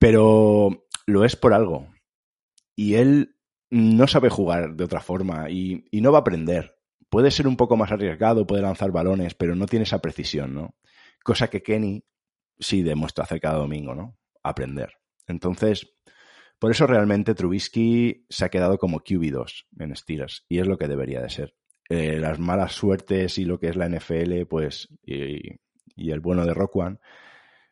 pero 0.00 0.84
lo 1.06 1.24
es 1.24 1.36
por 1.36 1.54
algo. 1.54 1.94
Y 2.74 2.94
él 2.94 3.36
no 3.70 4.08
sabe 4.08 4.30
jugar 4.30 4.74
de 4.74 4.82
otra 4.82 4.98
forma 4.98 5.48
y 5.48 5.84
no 5.92 6.10
va 6.10 6.18
a 6.18 6.22
aprender 6.22 6.77
puede 7.10 7.30
ser 7.30 7.46
un 7.46 7.56
poco 7.56 7.76
más 7.76 7.92
arriesgado, 7.92 8.46
puede 8.46 8.62
lanzar 8.62 8.90
balones, 8.90 9.34
pero 9.34 9.54
no 9.54 9.66
tiene 9.66 9.84
esa 9.84 10.00
precisión, 10.00 10.54
¿no? 10.54 10.76
Cosa 11.22 11.48
que 11.48 11.62
Kenny 11.62 12.04
sí 12.58 12.82
demuestra 12.82 13.24
hacer 13.24 13.40
cada 13.40 13.58
domingo, 13.58 13.94
¿no? 13.94 14.16
Aprender. 14.42 14.94
Entonces, 15.26 15.94
por 16.58 16.70
eso 16.70 16.86
realmente 16.86 17.34
Trubisky 17.34 18.26
se 18.28 18.44
ha 18.44 18.48
quedado 18.48 18.78
como 18.78 19.00
QB2 19.00 19.66
en 19.78 19.94
Steelers 19.94 20.44
y 20.48 20.58
es 20.58 20.66
lo 20.66 20.78
que 20.78 20.88
debería 20.88 21.22
de 21.22 21.30
ser. 21.30 21.54
Eh, 21.88 22.18
las 22.18 22.38
malas 22.38 22.72
suertes 22.72 23.38
y 23.38 23.44
lo 23.44 23.58
que 23.58 23.68
es 23.68 23.76
la 23.76 23.88
NFL, 23.88 24.44
pues, 24.48 24.88
y, 25.02 25.56
y 25.96 26.10
el 26.10 26.20
bueno 26.20 26.44
de 26.44 26.54
Rock 26.54 26.76
One, 26.76 26.98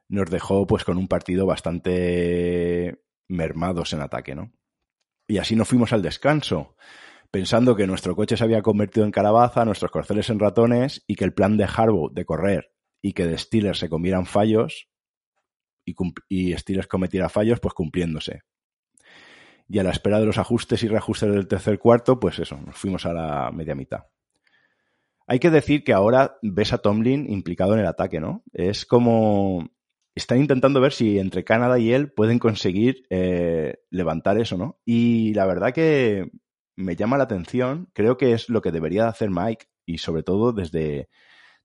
nos 0.08 0.30
dejó 0.30 0.66
pues 0.66 0.84
con 0.84 0.96
un 0.96 1.08
partido 1.08 1.46
bastante 1.46 3.02
mermados 3.28 3.92
en 3.92 4.00
ataque, 4.00 4.34
¿no? 4.34 4.52
Y 5.28 5.38
así 5.38 5.56
nos 5.56 5.68
fuimos 5.68 5.92
al 5.92 6.02
descanso 6.02 6.76
pensando 7.30 7.76
que 7.76 7.86
nuestro 7.86 8.14
coche 8.14 8.36
se 8.36 8.44
había 8.44 8.62
convertido 8.62 9.04
en 9.04 9.12
calabaza, 9.12 9.64
nuestros 9.64 9.90
corceles 9.90 10.30
en 10.30 10.38
ratones 10.38 11.04
y 11.06 11.16
que 11.16 11.24
el 11.24 11.34
plan 11.34 11.56
de 11.56 11.64
Harbaugh 11.64 12.12
de 12.12 12.24
correr 12.24 12.72
y 13.02 13.12
que 13.12 13.26
de 13.26 13.38
Steelers 13.38 13.78
se 13.78 13.88
comieran 13.88 14.26
fallos 14.26 14.88
y, 15.84 15.94
y 16.28 16.56
Steelers 16.56 16.86
cometiera 16.86 17.28
fallos, 17.28 17.60
pues 17.60 17.74
cumpliéndose. 17.74 18.42
Y 19.68 19.78
a 19.78 19.82
la 19.82 19.90
espera 19.90 20.20
de 20.20 20.26
los 20.26 20.38
ajustes 20.38 20.82
y 20.82 20.88
reajustes 20.88 21.32
del 21.32 21.48
tercer 21.48 21.78
cuarto, 21.78 22.20
pues 22.20 22.38
eso, 22.38 22.56
nos 22.60 22.76
fuimos 22.76 23.04
a 23.06 23.12
la 23.12 23.50
media 23.52 23.74
mitad. 23.74 24.04
Hay 25.26 25.40
que 25.40 25.50
decir 25.50 25.82
que 25.82 25.92
ahora 25.92 26.38
ves 26.42 26.72
a 26.72 26.78
Tomlin 26.78 27.30
implicado 27.30 27.74
en 27.74 27.80
el 27.80 27.86
ataque, 27.86 28.20
¿no? 28.20 28.44
Es 28.52 28.86
como 28.86 29.68
están 30.14 30.38
intentando 30.38 30.80
ver 30.80 30.92
si 30.92 31.18
entre 31.18 31.44
Canadá 31.44 31.78
y 31.78 31.92
él 31.92 32.10
pueden 32.10 32.38
conseguir 32.38 33.04
eh, 33.10 33.80
levantar 33.90 34.40
eso, 34.40 34.56
¿no? 34.56 34.80
Y 34.84 35.34
la 35.34 35.46
verdad 35.46 35.74
que 35.74 36.30
me 36.76 36.96
llama 36.96 37.18
la 37.18 37.24
atención, 37.24 37.88
creo 37.92 38.16
que 38.16 38.32
es 38.32 38.48
lo 38.48 38.62
que 38.62 38.70
debería 38.70 39.08
hacer 39.08 39.30
Mike 39.30 39.66
y 39.86 39.98
sobre 39.98 40.22
todo 40.22 40.52
desde, 40.52 41.08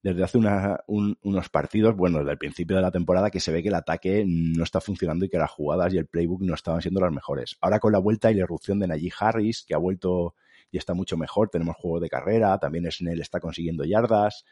desde 0.04 0.24
hace 0.24 0.40
unos 0.88 1.50
partidos, 1.50 1.96
bueno, 1.96 2.20
desde 2.20 2.32
el 2.32 2.38
principio 2.38 2.76
de 2.76 2.82
la 2.82 2.92
temporada, 2.92 3.30
que 3.30 3.40
se 3.40 3.52
ve 3.52 3.62
que 3.62 3.70
el 3.70 3.76
ataque 3.76 4.24
no 4.26 4.64
está 4.64 4.82
funcionando 4.82 5.26
y 5.26 5.30
que 5.30 5.38
las 5.38 5.52
jugadas 5.52 5.94
y 5.94 5.98
el 5.98 6.08
playbook 6.08 6.42
no 6.42 6.56
estaban 6.56 6.82
siendo 6.82 7.02
las 7.02 7.12
mejores. 7.12 7.58
Ahora 7.62 7.80
con 7.80 7.92
la 7.92 8.00
vuelta 8.00 8.32
y 8.32 8.36
la 8.36 8.44
erupción 8.44 8.80
de 8.80 8.88
Najee 8.88 9.12
Harris, 9.20 9.64
que 9.64 9.76
ha 9.76 9.78
vuelto 9.78 10.36
y 10.72 10.78
está 10.78 10.94
mucho 10.94 11.18
mejor, 11.18 11.50
tenemos 11.50 11.76
juego 11.76 12.00
de 12.00 12.10
carrera, 12.10 12.58
también 12.58 12.90
Snell 12.90 13.22
está 13.22 13.40
consiguiendo 13.40 13.84
yardas. 13.84 14.46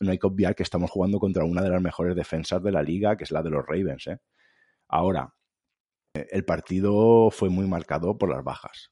no 0.00 0.10
hay 0.10 0.18
que 0.18 0.26
obviar 0.26 0.54
que 0.54 0.64
estamos 0.64 0.90
jugando 0.90 1.18
contra 1.20 1.44
una 1.44 1.62
de 1.62 1.70
las 1.70 1.80
mejores 1.80 2.16
defensas 2.16 2.62
de 2.62 2.72
la 2.72 2.82
liga, 2.82 3.16
que 3.16 3.24
es 3.24 3.30
la 3.30 3.42
de 3.42 3.50
los 3.50 3.64
Ravens. 3.64 4.08
¿eh? 4.08 4.18
Ahora, 4.88 5.34
el 6.14 6.44
partido 6.44 7.30
fue 7.30 7.48
muy 7.48 7.66
marcado 7.66 8.18
por 8.18 8.28
las 8.28 8.44
bajas, 8.44 8.91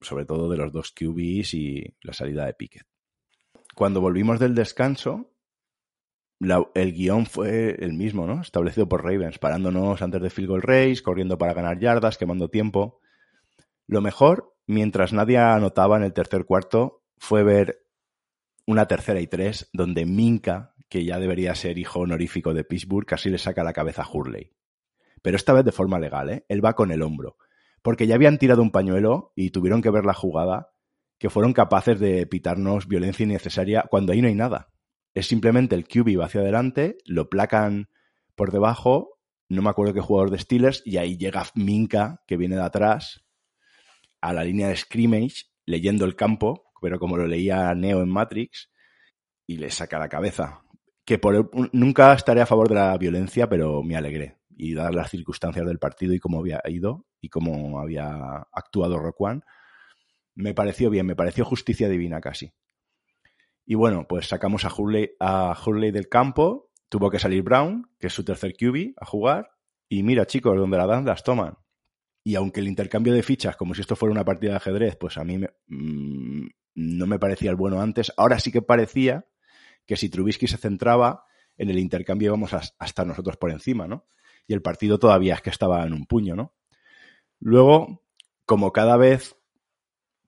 sobre 0.00 0.24
todo 0.24 0.48
de 0.48 0.56
los 0.56 0.72
dos 0.72 0.92
QBs 0.92 1.54
y 1.54 1.96
la 2.02 2.12
salida 2.12 2.46
de 2.46 2.54
Pickett. 2.54 2.86
Cuando 3.74 4.00
volvimos 4.00 4.38
del 4.40 4.54
descanso, 4.54 5.32
el 6.40 6.92
guion 6.92 7.26
fue 7.26 7.76
el 7.84 7.94
mismo, 7.94 8.26
¿no? 8.26 8.40
Establecido 8.40 8.88
por 8.88 9.04
Ravens, 9.04 9.38
parándonos 9.38 10.02
antes 10.02 10.22
de 10.22 10.30
field 10.30 10.48
goal 10.48 10.62
race, 10.62 11.02
corriendo 11.02 11.38
para 11.38 11.54
ganar 11.54 11.78
yardas, 11.78 12.16
quemando 12.16 12.48
tiempo. 12.48 13.00
Lo 13.86 14.00
mejor, 14.00 14.54
mientras 14.66 15.12
nadie 15.12 15.38
anotaba 15.38 15.96
en 15.96 16.04
el 16.04 16.12
tercer 16.12 16.44
cuarto, 16.44 17.04
fue 17.16 17.42
ver 17.42 17.84
una 18.66 18.86
tercera 18.86 19.20
y 19.20 19.26
tres 19.26 19.68
donde 19.72 20.06
Minka, 20.06 20.74
que 20.88 21.04
ya 21.04 21.18
debería 21.18 21.54
ser 21.54 21.78
hijo 21.78 22.00
honorífico 22.00 22.54
de 22.54 22.64
Pittsburgh, 22.64 23.06
casi 23.06 23.30
le 23.30 23.38
saca 23.38 23.64
la 23.64 23.72
cabeza 23.72 24.02
a 24.02 24.10
Hurley. 24.10 24.52
Pero 25.22 25.36
esta 25.36 25.52
vez 25.52 25.64
de 25.64 25.72
forma 25.72 25.98
legal, 25.98 26.30
¿eh? 26.30 26.44
Él 26.48 26.64
va 26.64 26.74
con 26.74 26.92
el 26.92 27.02
hombro. 27.02 27.36
Porque 27.82 28.06
ya 28.06 28.14
habían 28.14 28.38
tirado 28.38 28.62
un 28.62 28.70
pañuelo 28.70 29.32
y 29.36 29.50
tuvieron 29.50 29.82
que 29.82 29.90
ver 29.90 30.04
la 30.04 30.14
jugada, 30.14 30.70
que 31.18 31.30
fueron 31.30 31.52
capaces 31.52 31.98
de 32.00 32.26
pitarnos 32.26 32.88
violencia 32.88 33.24
innecesaria 33.24 33.84
cuando 33.90 34.12
ahí 34.12 34.22
no 34.22 34.28
hay 34.28 34.34
nada 34.34 34.68
es 35.18 35.26
simplemente 35.26 35.74
el 35.74 35.86
QB 35.86 36.20
va 36.20 36.26
hacia 36.26 36.40
adelante, 36.40 36.98
lo 37.04 37.28
placan 37.28 37.88
por 38.36 38.52
debajo, 38.52 39.18
no 39.48 39.62
me 39.62 39.70
acuerdo 39.70 39.94
qué 39.94 40.00
jugador 40.00 40.30
de 40.30 40.38
Steelers, 40.38 40.82
y 40.84 40.98
ahí 40.98 41.16
llega 41.16 41.44
Minka, 41.56 42.22
que 42.26 42.36
viene 42.36 42.54
de 42.54 42.62
atrás, 42.62 43.24
a 44.20 44.32
la 44.32 44.44
línea 44.44 44.68
de 44.68 44.76
scrimmage, 44.76 45.46
leyendo 45.66 46.04
el 46.04 46.14
campo, 46.14 46.70
pero 46.80 47.00
como 47.00 47.16
lo 47.16 47.26
leía 47.26 47.74
Neo 47.74 48.00
en 48.02 48.08
Matrix, 48.08 48.70
y 49.46 49.56
le 49.56 49.70
saca 49.70 49.98
la 49.98 50.08
cabeza. 50.08 50.62
Que 51.04 51.18
por, 51.18 51.50
nunca 51.72 52.12
estaré 52.12 52.40
a 52.40 52.46
favor 52.46 52.68
de 52.68 52.76
la 52.76 52.96
violencia, 52.96 53.48
pero 53.48 53.82
me 53.82 53.96
alegré. 53.96 54.38
Y 54.56 54.74
dadas 54.74 54.94
las 54.94 55.10
circunstancias 55.10 55.66
del 55.66 55.78
partido 55.80 56.14
y 56.14 56.20
cómo 56.20 56.38
había 56.38 56.60
ido 56.66 57.06
y 57.20 57.28
cómo 57.28 57.80
había 57.80 58.46
actuado 58.52 58.98
Roquan, 58.98 59.44
me 60.34 60.54
pareció 60.54 60.88
bien, 60.88 61.06
me 61.06 61.16
pareció 61.16 61.44
justicia 61.44 61.88
divina 61.88 62.20
casi. 62.20 62.52
Y 63.66 63.74
bueno, 63.74 64.06
pues 64.08 64.28
sacamos 64.28 64.64
a 64.64 64.72
Hurley, 64.74 65.10
a 65.20 65.54
Hurley 65.64 65.90
del 65.90 66.08
campo, 66.08 66.70
tuvo 66.88 67.10
que 67.10 67.18
salir 67.18 67.42
Brown, 67.42 67.90
que 67.98 68.06
es 68.06 68.12
su 68.12 68.24
tercer 68.24 68.54
QB, 68.54 68.94
a 68.96 69.04
jugar. 69.04 69.50
Y 69.88 70.02
mira, 70.02 70.26
chicos, 70.26 70.56
donde 70.56 70.78
la 70.78 70.86
dan, 70.86 71.04
las 71.04 71.22
toman. 71.22 71.58
Y 72.24 72.34
aunque 72.34 72.60
el 72.60 72.68
intercambio 72.68 73.12
de 73.12 73.22
fichas, 73.22 73.56
como 73.56 73.74
si 73.74 73.80
esto 73.80 73.96
fuera 73.96 74.12
una 74.12 74.24
partida 74.24 74.52
de 74.52 74.56
ajedrez, 74.58 74.96
pues 74.96 75.18
a 75.18 75.24
mí 75.24 75.38
mm, 75.66 76.46
no 76.74 77.06
me 77.06 77.18
parecía 77.18 77.50
el 77.50 77.56
bueno 77.56 77.80
antes, 77.80 78.12
ahora 78.16 78.38
sí 78.38 78.52
que 78.52 78.62
parecía 78.62 79.26
que 79.86 79.96
si 79.96 80.08
Trubisky 80.08 80.46
se 80.46 80.56
centraba 80.56 81.24
en 81.56 81.70
el 81.70 81.78
intercambio 81.78 82.28
íbamos 82.28 82.52
a, 82.54 82.62
a 82.78 82.84
estar 82.84 83.06
nosotros 83.06 83.36
por 83.36 83.50
encima, 83.50 83.88
¿no? 83.88 84.06
Y 84.46 84.54
el 84.54 84.62
partido 84.62 84.98
todavía 84.98 85.34
es 85.34 85.42
que 85.42 85.50
estaba 85.50 85.84
en 85.84 85.92
un 85.92 86.06
puño, 86.06 86.36
¿no? 86.36 86.54
Luego, 87.40 88.02
como 88.44 88.72
cada 88.72 88.96
vez 88.96 89.36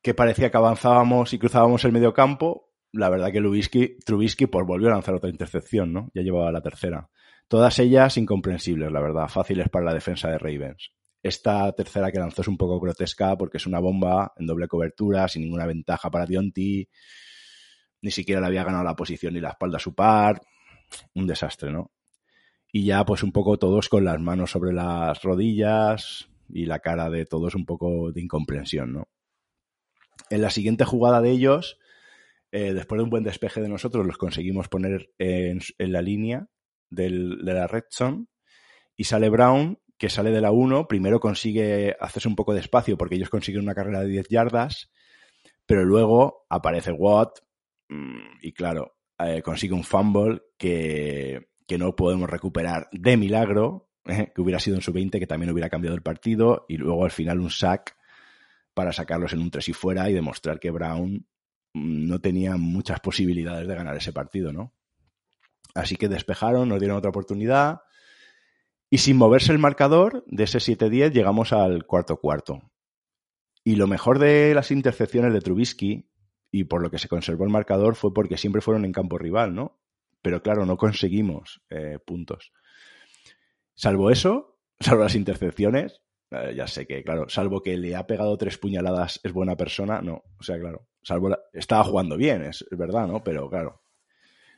que 0.02 0.14
parecía 0.14 0.50
que 0.50 0.56
avanzábamos 0.56 1.32
y 1.32 1.38
cruzábamos 1.38 1.84
el 1.84 1.92
medio 1.92 2.14
campo, 2.14 2.70
la 2.92 3.08
verdad 3.08 3.32
que 3.32 3.40
Trubisky, 3.40 3.98
Trubisky 4.04 4.46
pues, 4.46 4.66
volvió 4.66 4.88
a 4.88 4.92
lanzar 4.92 5.14
otra 5.14 5.30
intercepción, 5.30 5.92
¿no? 5.92 6.10
Ya 6.14 6.22
llevaba 6.22 6.50
la 6.50 6.62
tercera. 6.62 7.10
Todas 7.48 7.78
ellas 7.78 8.16
incomprensibles, 8.16 8.90
la 8.90 9.00
verdad, 9.00 9.28
fáciles 9.28 9.68
para 9.68 9.86
la 9.86 9.94
defensa 9.94 10.28
de 10.30 10.38
Ravens. 10.38 10.92
Esta 11.22 11.70
tercera 11.72 12.10
que 12.10 12.18
lanzó 12.18 12.42
es 12.42 12.48
un 12.48 12.56
poco 12.56 12.80
grotesca 12.80 13.36
porque 13.36 13.58
es 13.58 13.66
una 13.66 13.78
bomba 13.78 14.32
en 14.36 14.46
doble 14.46 14.68
cobertura, 14.68 15.28
sin 15.28 15.42
ninguna 15.42 15.66
ventaja 15.66 16.10
para 16.10 16.26
Dionti. 16.26 16.88
Ni 18.02 18.10
siquiera 18.10 18.40
le 18.40 18.46
había 18.46 18.64
ganado 18.64 18.84
la 18.84 18.96
posición 18.96 19.34
ni 19.34 19.40
la 19.40 19.50
espalda 19.50 19.76
a 19.76 19.80
su 19.80 19.94
par. 19.94 20.40
Un 21.14 21.26
desastre, 21.26 21.70
¿no? 21.70 21.90
Y 22.72 22.86
ya, 22.86 23.04
pues 23.04 23.22
un 23.22 23.32
poco 23.32 23.58
todos 23.58 23.88
con 23.88 24.04
las 24.04 24.18
manos 24.20 24.52
sobre 24.52 24.72
las 24.72 25.20
rodillas 25.22 26.29
y 26.52 26.66
la 26.66 26.80
cara 26.80 27.10
de 27.10 27.26
todos 27.26 27.54
un 27.54 27.64
poco 27.64 28.12
de 28.12 28.20
incomprensión, 28.20 28.92
¿no? 28.92 29.08
En 30.28 30.42
la 30.42 30.50
siguiente 30.50 30.84
jugada 30.84 31.20
de 31.20 31.30
ellos, 31.30 31.78
eh, 32.52 32.72
después 32.74 32.98
de 32.98 33.04
un 33.04 33.10
buen 33.10 33.24
despeje 33.24 33.60
de 33.60 33.68
nosotros, 33.68 34.06
los 34.06 34.18
conseguimos 34.18 34.68
poner 34.68 35.12
en, 35.18 35.60
la 35.78 36.02
línea 36.02 36.48
de 36.90 37.10
la 37.10 37.66
red 37.66 37.84
zone 37.90 38.26
y 38.96 39.04
sale 39.04 39.28
Brown, 39.28 39.78
que 39.96 40.08
sale 40.08 40.30
de 40.30 40.40
la 40.40 40.50
1, 40.50 40.88
primero 40.88 41.20
consigue 41.20 41.96
hacerse 42.00 42.28
un 42.28 42.36
poco 42.36 42.54
de 42.54 42.60
espacio 42.60 42.96
porque 42.96 43.16
ellos 43.16 43.30
consiguen 43.30 43.62
una 43.62 43.74
carrera 43.74 44.00
de 44.00 44.08
10 44.08 44.28
yardas, 44.28 44.90
pero 45.66 45.84
luego 45.84 46.46
aparece 46.48 46.90
Watt 46.92 47.40
mm, 47.88 48.38
y 48.42 48.52
claro, 48.52 48.96
eh, 49.18 49.42
consigue 49.42 49.74
un 49.74 49.84
fumble 49.84 50.40
que, 50.56 51.48
no 51.78 51.94
podemos 51.94 52.28
recuperar 52.28 52.88
de 52.90 53.16
milagro, 53.16 53.89
eh, 54.06 54.32
que 54.34 54.40
hubiera 54.40 54.58
sido 54.58 54.76
en 54.76 54.82
su 54.82 54.92
20, 54.92 55.18
que 55.18 55.26
también 55.26 55.50
hubiera 55.52 55.68
cambiado 55.68 55.94
el 55.94 56.02
partido, 56.02 56.64
y 56.68 56.76
luego 56.76 57.04
al 57.04 57.10
final 57.10 57.40
un 57.40 57.50
sack 57.50 57.96
para 58.74 58.92
sacarlos 58.92 59.32
en 59.32 59.40
un 59.40 59.50
3 59.50 59.68
y 59.68 59.72
fuera 59.72 60.08
y 60.08 60.14
demostrar 60.14 60.58
que 60.58 60.70
Brown 60.70 61.26
no 61.74 62.20
tenía 62.20 62.56
muchas 62.56 63.00
posibilidades 63.00 63.66
de 63.68 63.74
ganar 63.74 63.96
ese 63.96 64.12
partido, 64.12 64.52
¿no? 64.52 64.72
Así 65.74 65.96
que 65.96 66.08
despejaron, 66.08 66.68
nos 66.68 66.80
dieron 66.80 66.98
otra 66.98 67.10
oportunidad 67.10 67.82
y 68.90 68.98
sin 68.98 69.16
moverse 69.16 69.52
el 69.52 69.58
marcador 69.58 70.24
de 70.26 70.44
ese 70.44 70.58
7-10 70.58 71.12
llegamos 71.12 71.52
al 71.52 71.86
cuarto 71.86 72.16
cuarto. 72.16 72.60
Y 73.62 73.76
lo 73.76 73.86
mejor 73.86 74.18
de 74.18 74.52
las 74.54 74.70
intercepciones 74.70 75.32
de 75.32 75.40
Trubisky 75.40 76.10
y 76.50 76.64
por 76.64 76.82
lo 76.82 76.90
que 76.90 76.98
se 76.98 77.08
conservó 77.08 77.44
el 77.44 77.50
marcador 77.50 77.94
fue 77.94 78.12
porque 78.12 78.36
siempre 78.36 78.62
fueron 78.62 78.84
en 78.84 78.92
campo 78.92 79.16
rival, 79.16 79.54
¿no? 79.54 79.78
Pero 80.22 80.42
claro, 80.42 80.66
no 80.66 80.76
conseguimos 80.76 81.62
eh, 81.70 81.98
puntos. 82.04 82.52
Salvo 83.80 84.10
eso, 84.10 84.58
salvo 84.78 85.04
las 85.04 85.14
intercepciones, 85.14 86.02
eh, 86.30 86.52
ya 86.54 86.66
sé 86.66 86.86
que, 86.86 87.02
claro, 87.02 87.30
salvo 87.30 87.62
que 87.62 87.78
le 87.78 87.96
ha 87.96 88.06
pegado 88.06 88.36
tres 88.36 88.58
puñaladas, 88.58 89.20
es 89.24 89.32
buena 89.32 89.56
persona, 89.56 90.02
no. 90.02 90.22
O 90.38 90.42
sea, 90.42 90.60
claro, 90.60 90.86
salvo 91.02 91.34
estaba 91.54 91.82
jugando 91.84 92.18
bien, 92.18 92.42
es, 92.42 92.62
verdad, 92.72 93.06
¿no? 93.06 93.24
Pero 93.24 93.48
claro, 93.48 93.80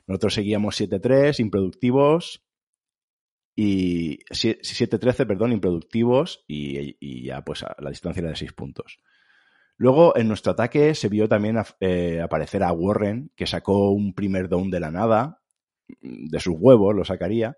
nosotros 0.07 0.33
seguíamos 0.33 0.77
7-3, 0.77 1.39
improductivos, 1.39 2.43
y 3.55 4.17
7-13, 4.25 5.25
perdón, 5.25 5.53
improductivos, 5.53 6.43
y, 6.45 7.23
ya 7.23 7.45
pues 7.45 7.63
la 7.77 7.91
distancia 7.91 8.19
era 8.19 8.31
de 8.31 8.35
6 8.35 8.51
puntos. 8.51 8.99
Luego, 9.77 10.17
en 10.17 10.27
nuestro 10.27 10.51
ataque 10.51 10.95
se 10.95 11.07
vio 11.07 11.29
también 11.29 11.63
eh, 11.79 12.19
aparecer 12.19 12.61
a 12.61 12.73
Warren, 12.73 13.31
que 13.37 13.47
sacó 13.47 13.91
un 13.91 14.13
primer 14.13 14.49
down 14.49 14.69
de 14.69 14.81
la 14.81 14.91
nada, 14.91 15.41
de 16.01 16.39
sus 16.41 16.55
huevos, 16.57 16.93
lo 16.93 17.05
sacaría, 17.05 17.55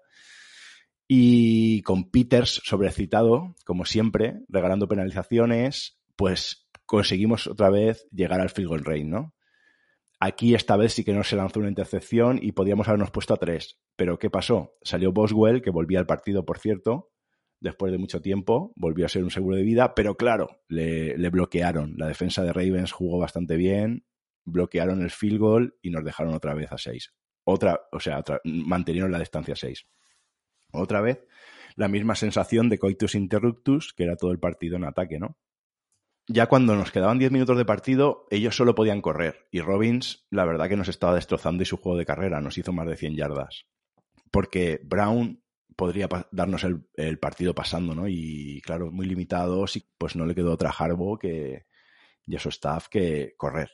y 1.08 1.82
con 1.84 2.10
Peters 2.10 2.62
sobrecitado, 2.64 3.56
como 3.66 3.86
siempre, 3.86 4.42
regalando 4.48 4.88
penalizaciones, 4.88 6.00
pues 6.16 6.68
conseguimos 6.86 7.48
otra 7.48 7.70
vez 7.70 8.08
llegar 8.12 8.42
al 8.42 8.50
field 8.50 8.70
goal 8.70 8.86
range, 8.86 9.06
¿no? 9.06 9.36
Aquí 10.20 10.56
esta 10.56 10.78
vez 10.78 10.94
sí 10.94 11.04
que 11.04 11.14
no 11.14 11.24
se 11.24 11.36
lanzó 11.36 11.60
una 11.60 11.70
intercepción 11.70 12.40
y 12.42 12.54
podíamos 12.54 12.88
habernos 12.88 13.12
puesto 13.12 13.34
a 13.34 13.38
tres. 13.38 13.78
Pero 13.96 14.18
¿qué 14.18 14.30
pasó? 14.30 14.76
Salió 14.82 15.12
Boswell, 15.12 15.62
que 15.62 15.70
volvía 15.70 16.00
al 16.00 16.06
partido, 16.06 16.46
por 16.46 16.58
cierto, 16.58 17.12
después 17.60 17.92
de 17.92 17.98
mucho 17.98 18.22
tiempo, 18.22 18.74
volvió 18.76 19.06
a 19.06 19.10
ser 19.10 19.24
un 19.24 19.32
seguro 19.32 19.58
de 19.58 19.64
vida, 19.64 19.94
pero 19.94 20.16
claro, 20.16 20.62
le, 20.68 21.16
bloquearon. 21.30 21.96
La 21.98 22.08
defensa 22.08 22.44
de 22.44 22.54
Ravens 22.54 22.92
jugó 22.92 23.20
bastante 23.20 23.58
bien, 23.58 24.06
bloquearon 24.46 25.02
el 25.02 25.12
field 25.12 25.40
goal 25.40 25.78
y 25.82 25.90
nos 25.90 26.04
dejaron 26.04 26.34
otra 26.34 26.54
vez 26.54 26.72
a 26.72 26.78
seis. 26.78 27.14
Otra, 27.44 27.82
o 27.92 28.00
sea, 28.00 28.24
mantenieron 28.46 29.12
la 29.12 29.20
distancia 29.20 29.54
a 29.54 29.58
seis. 29.58 29.86
Otra 30.78 31.02
vez, 31.02 31.26
la 31.76 31.88
misma 31.88 32.16
sensación 32.16 32.70
de 32.70 32.80
coitus 32.80 33.16
interruptus, 33.16 33.94
que 33.94 34.04
era 34.04 34.16
todo 34.16 34.32
el 34.32 34.40
partido 34.40 34.78
en 34.78 34.86
ataque, 34.86 35.20
¿no? 35.20 35.38
Ya 36.28 36.48
cuando 36.48 36.76
nos 36.76 36.92
quedaban 36.92 37.20
10 37.20 37.32
minutos 37.32 37.58
de 37.58 37.66
partido, 37.66 38.26
ellos 38.32 38.56
solo 38.56 38.74
podían 38.74 39.02
correr. 39.02 39.48
Y 39.52 39.62
Robbins, 39.62 40.26
la 40.32 40.46
verdad 40.46 40.68
que 40.68 40.76
nos 40.76 40.88
estaba 40.88 41.14
destrozando 41.14 41.62
y 41.62 41.68
su 41.68 41.78
juego 41.78 42.00
de 42.00 42.06
carrera 42.06 42.42
nos 42.42 42.58
hizo 42.58 42.74
más 42.74 42.88
de 42.88 42.98
100 42.98 43.16
yardas. 43.16 43.68
Porque 44.32 44.80
Brown 44.84 45.44
podría 45.76 46.08
darnos 46.32 46.64
el, 46.64 47.20
partido 47.20 47.54
pasando, 47.54 47.94
¿no? 47.94 48.08
Y 48.08 48.62
claro, 48.62 48.92
muy 48.92 49.06
limitados 49.06 49.76
y 49.76 49.86
pues 49.98 50.16
no 50.16 50.26
le 50.26 50.34
quedó 50.34 50.54
otra 50.54 50.72
Harbo 50.72 51.20
que, 51.20 51.66
y 52.26 52.36
a 52.36 52.40
su 52.40 52.50
staff 52.50 52.88
que 52.88 53.36
correr. 53.38 53.70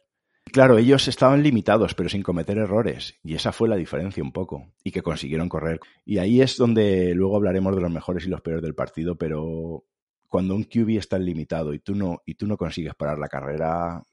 Claro, 0.52 0.78
ellos 0.78 1.08
estaban 1.08 1.44
limitados, 1.44 1.96
pero 1.96 2.10
sin 2.10 2.24
cometer 2.24 2.58
errores, 2.58 3.18
y 3.24 3.36
esa 3.36 3.54
fue 3.54 3.70
la 3.70 3.78
diferencia 3.78 4.22
un 4.22 4.34
poco, 4.34 4.74
y 4.84 4.92
que 4.92 5.02
consiguieron 5.02 5.48
correr. 5.48 5.80
Y 6.04 6.18
ahí 6.18 6.42
es 6.42 6.58
donde 6.58 7.14
luego 7.16 7.38
hablaremos 7.38 7.74
de 7.74 7.82
los 7.82 7.92
mejores 7.92 8.26
y 8.26 8.30
los 8.30 8.42
peores 8.42 8.62
del 8.62 8.76
partido, 8.76 9.16
pero 9.16 9.86
cuando 10.28 10.54
un 10.56 10.64
QB 10.66 10.98
está 10.98 11.18
limitado 11.20 11.74
y 11.74 11.80
tú 11.80 11.96
no, 11.96 12.22
y 12.26 12.36
tú 12.36 12.48
no 12.48 12.58
consigues 12.58 12.96
parar 12.96 13.18
la 13.18 13.30
carrera, 13.30 14.04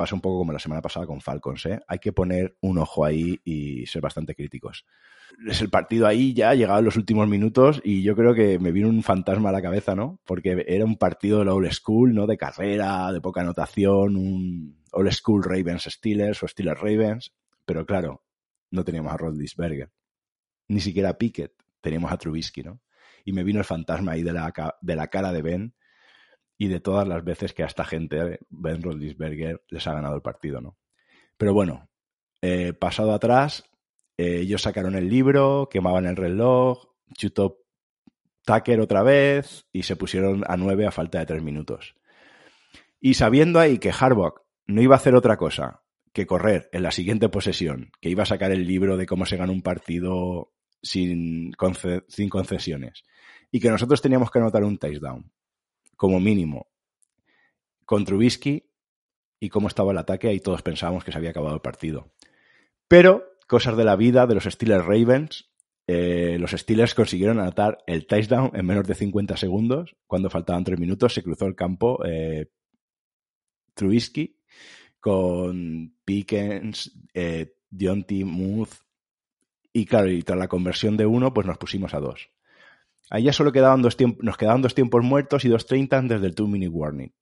pasa 0.00 0.14
un 0.14 0.22
poco 0.22 0.38
como 0.38 0.54
la 0.54 0.58
semana 0.58 0.80
pasada 0.80 1.04
con 1.04 1.20
Falcons, 1.20 1.66
¿eh? 1.66 1.78
Hay 1.86 1.98
que 1.98 2.10
poner 2.10 2.56
un 2.62 2.78
ojo 2.78 3.04
ahí 3.04 3.38
y 3.44 3.84
ser 3.84 4.00
bastante 4.00 4.34
críticos. 4.34 4.86
Es 5.46 5.60
el 5.60 5.68
partido 5.68 6.06
ahí 6.06 6.32
ya, 6.32 6.54
llegado 6.54 6.80
los 6.80 6.96
últimos 6.96 7.28
minutos 7.28 7.82
y 7.84 8.02
yo 8.02 8.16
creo 8.16 8.32
que 8.32 8.58
me 8.58 8.72
vino 8.72 8.88
un 8.88 9.02
fantasma 9.02 9.50
a 9.50 9.52
la 9.52 9.60
cabeza, 9.60 9.94
¿no? 9.94 10.18
Porque 10.24 10.64
era 10.66 10.86
un 10.86 10.96
partido 10.96 11.40
de 11.40 11.44
la 11.44 11.52
old 11.52 11.70
school, 11.70 12.14
¿no? 12.14 12.26
De 12.26 12.38
carrera, 12.38 13.12
de 13.12 13.20
poca 13.20 13.42
anotación, 13.42 14.16
un 14.16 14.82
old 14.92 15.12
school 15.12 15.44
Ravens 15.44 15.82
Steelers 15.82 16.42
o 16.42 16.48
Steelers 16.48 16.80
Ravens. 16.80 17.34
Pero 17.66 17.84
claro, 17.84 18.24
no 18.70 18.82
teníamos 18.82 19.12
a 19.12 19.18
Rodlisberger. 19.18 19.90
Ni 20.68 20.80
siquiera 20.80 21.10
a 21.10 21.18
Pickett, 21.18 21.52
teníamos 21.82 22.10
a 22.10 22.16
Trubisky, 22.16 22.62
¿no? 22.62 22.80
Y 23.22 23.34
me 23.34 23.44
vino 23.44 23.58
el 23.58 23.66
fantasma 23.66 24.12
ahí 24.12 24.22
de 24.22 24.32
la, 24.32 24.50
de 24.80 24.96
la 24.96 25.08
cara 25.08 25.30
de 25.30 25.42
Ben 25.42 25.74
y 26.60 26.68
de 26.68 26.78
todas 26.78 27.08
las 27.08 27.24
veces 27.24 27.54
que 27.54 27.62
a 27.62 27.66
esta 27.66 27.86
gente, 27.86 28.38
Ben 28.50 28.82
Rodlisberger, 28.82 29.62
les 29.70 29.86
ha 29.86 29.94
ganado 29.94 30.14
el 30.14 30.20
partido, 30.20 30.60
¿no? 30.60 30.76
Pero 31.38 31.54
bueno, 31.54 31.88
eh, 32.42 32.74
pasado 32.74 33.14
atrás, 33.14 33.64
eh, 34.18 34.40
ellos 34.40 34.60
sacaron 34.60 34.94
el 34.94 35.08
libro, 35.08 35.70
quemaban 35.70 36.04
el 36.04 36.16
reloj, 36.16 36.84
chutó 37.14 37.62
Tucker 38.44 38.78
otra 38.78 39.02
vez 39.02 39.64
y 39.72 39.84
se 39.84 39.96
pusieron 39.96 40.44
a 40.46 40.58
nueve 40.58 40.86
a 40.86 40.90
falta 40.90 41.18
de 41.18 41.24
tres 41.24 41.42
minutos. 41.42 41.94
Y 43.00 43.14
sabiendo 43.14 43.58
ahí 43.58 43.78
que 43.78 43.94
Harbaugh 43.98 44.42
no 44.66 44.82
iba 44.82 44.96
a 44.96 44.98
hacer 44.98 45.14
otra 45.14 45.38
cosa 45.38 45.82
que 46.12 46.26
correr 46.26 46.68
en 46.72 46.82
la 46.82 46.90
siguiente 46.90 47.30
posesión, 47.30 47.90
que 48.02 48.10
iba 48.10 48.24
a 48.24 48.26
sacar 48.26 48.52
el 48.52 48.66
libro 48.66 48.98
de 48.98 49.06
cómo 49.06 49.24
se 49.24 49.38
gana 49.38 49.50
un 49.50 49.62
partido 49.62 50.52
sin, 50.82 51.52
sin 52.08 52.28
concesiones, 52.28 53.02
y 53.50 53.60
que 53.60 53.70
nosotros 53.70 54.02
teníamos 54.02 54.30
que 54.30 54.40
anotar 54.40 54.62
un 54.62 54.76
touchdown, 54.76 55.32
como 56.00 56.18
mínimo, 56.18 56.70
con 57.84 58.06
Trubisky 58.06 58.70
y 59.38 59.50
cómo 59.50 59.68
estaba 59.68 59.92
el 59.92 59.98
ataque, 59.98 60.28
ahí 60.28 60.40
todos 60.40 60.62
pensábamos 60.62 61.04
que 61.04 61.12
se 61.12 61.18
había 61.18 61.28
acabado 61.28 61.54
el 61.54 61.60
partido. 61.60 62.14
Pero, 62.88 63.36
cosas 63.46 63.76
de 63.76 63.84
la 63.84 63.96
vida 63.96 64.26
de 64.26 64.34
los 64.34 64.44
Steelers 64.44 64.86
Ravens, 64.86 65.50
eh, 65.86 66.38
los 66.40 66.52
Steelers 66.52 66.94
consiguieron 66.94 67.38
anotar 67.38 67.84
el 67.86 68.06
touchdown 68.06 68.50
en 68.54 68.64
menos 68.64 68.86
de 68.86 68.94
50 68.94 69.36
segundos. 69.36 69.94
Cuando 70.06 70.30
faltaban 70.30 70.64
3 70.64 70.80
minutos, 70.80 71.12
se 71.12 71.22
cruzó 71.22 71.44
el 71.44 71.54
campo 71.54 72.02
eh, 72.06 72.50
Trubisky 73.74 74.38
con 75.00 75.98
Pickens, 76.06 76.98
eh, 77.12 77.56
Dionty, 77.68 78.24
Muth. 78.24 78.72
Y 79.70 79.84
claro, 79.84 80.10
y 80.10 80.22
tras 80.22 80.38
la 80.38 80.48
conversión 80.48 80.96
de 80.96 81.04
uno, 81.04 81.34
pues 81.34 81.46
nos 81.46 81.58
pusimos 81.58 81.92
a 81.92 82.00
dos. 82.00 82.30
Ahí 83.08 83.24
ya 83.24 83.32
solo 83.32 83.52
quedaban 83.52 83.82
dos 83.82 83.96
nos 84.20 84.36
quedaban 84.36 84.62
dos 84.62 84.74
tiempos 84.74 85.02
muertos 85.02 85.44
y 85.44 85.48
dos 85.48 85.66
treinta 85.66 86.00
desde 86.02 86.26
el 86.26 86.34
two 86.34 86.46
minute 86.46 86.70
warning. 86.70 87.14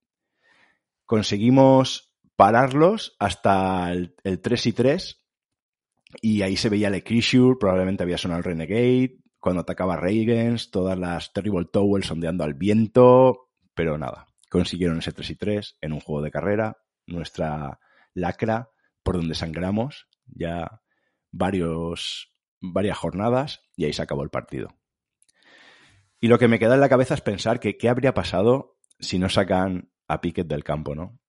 Conseguimos 1.06 2.12
pararlos 2.37 3.16
hasta 3.18 3.90
el, 3.90 4.14
el 4.23 4.40
3 4.40 4.66
y 4.66 4.73
3 4.73 5.25
y 6.23 6.42
ahí 6.42 6.56
se 6.56 6.68
veía 6.68 6.88
el 6.88 7.02
Crisure, 7.02 7.56
probablemente 7.58 8.02
había 8.02 8.18
sonado 8.18 8.38
el 8.38 8.44
Renegade, 8.44 9.18
cuando 9.40 9.62
atacaba 9.62 9.97
Ravens, 9.97 10.70
todas 10.70 10.99
las 10.99 11.32
Terrible 11.32 11.66
Towers 11.73 12.06
sondeando 12.06 12.44
al 12.44 12.54
viento, 12.54 13.49
pero 13.75 13.99
nada, 13.99 14.26
consiguieron 14.50 14.99
ese 14.99 15.12
3 15.12 15.30
y 15.30 15.37
3 15.37 15.78
en 15.80 15.92
un 15.92 16.00
juego 16.00 16.23
de 16.23 16.30
carrera, 16.30 16.76
nuestra 17.06 17.78
lacra 18.14 18.70
por 19.02 19.16
donde 19.16 19.35
sangramos 19.35 20.08
ya 20.26 20.82
varias 21.30 22.99
jornadas 22.99 23.62
y 23.76 23.85
ahí 23.85 23.92
se 23.92 24.02
acabó 24.02 24.23
el 24.23 24.30
partido. 24.30 24.68
Y 26.21 26.29
lo 26.29 26.39
que 26.39 26.49
me 26.49 26.59
queda 26.59 26.75
en 26.75 26.81
la 26.81 26.89
cabeza 26.89 27.15
es 27.15 27.21
pensar 27.21 27.61
que 27.61 27.77
qué 27.77 27.89
habría 27.89 28.15
pasado 28.15 28.79
si 28.99 29.19
no 29.19 29.29
sacan 29.29 29.91
a 30.09 30.21
Pickett 30.21 30.49
del 30.49 30.65
campo, 30.65 30.95
¿no? 30.95 31.21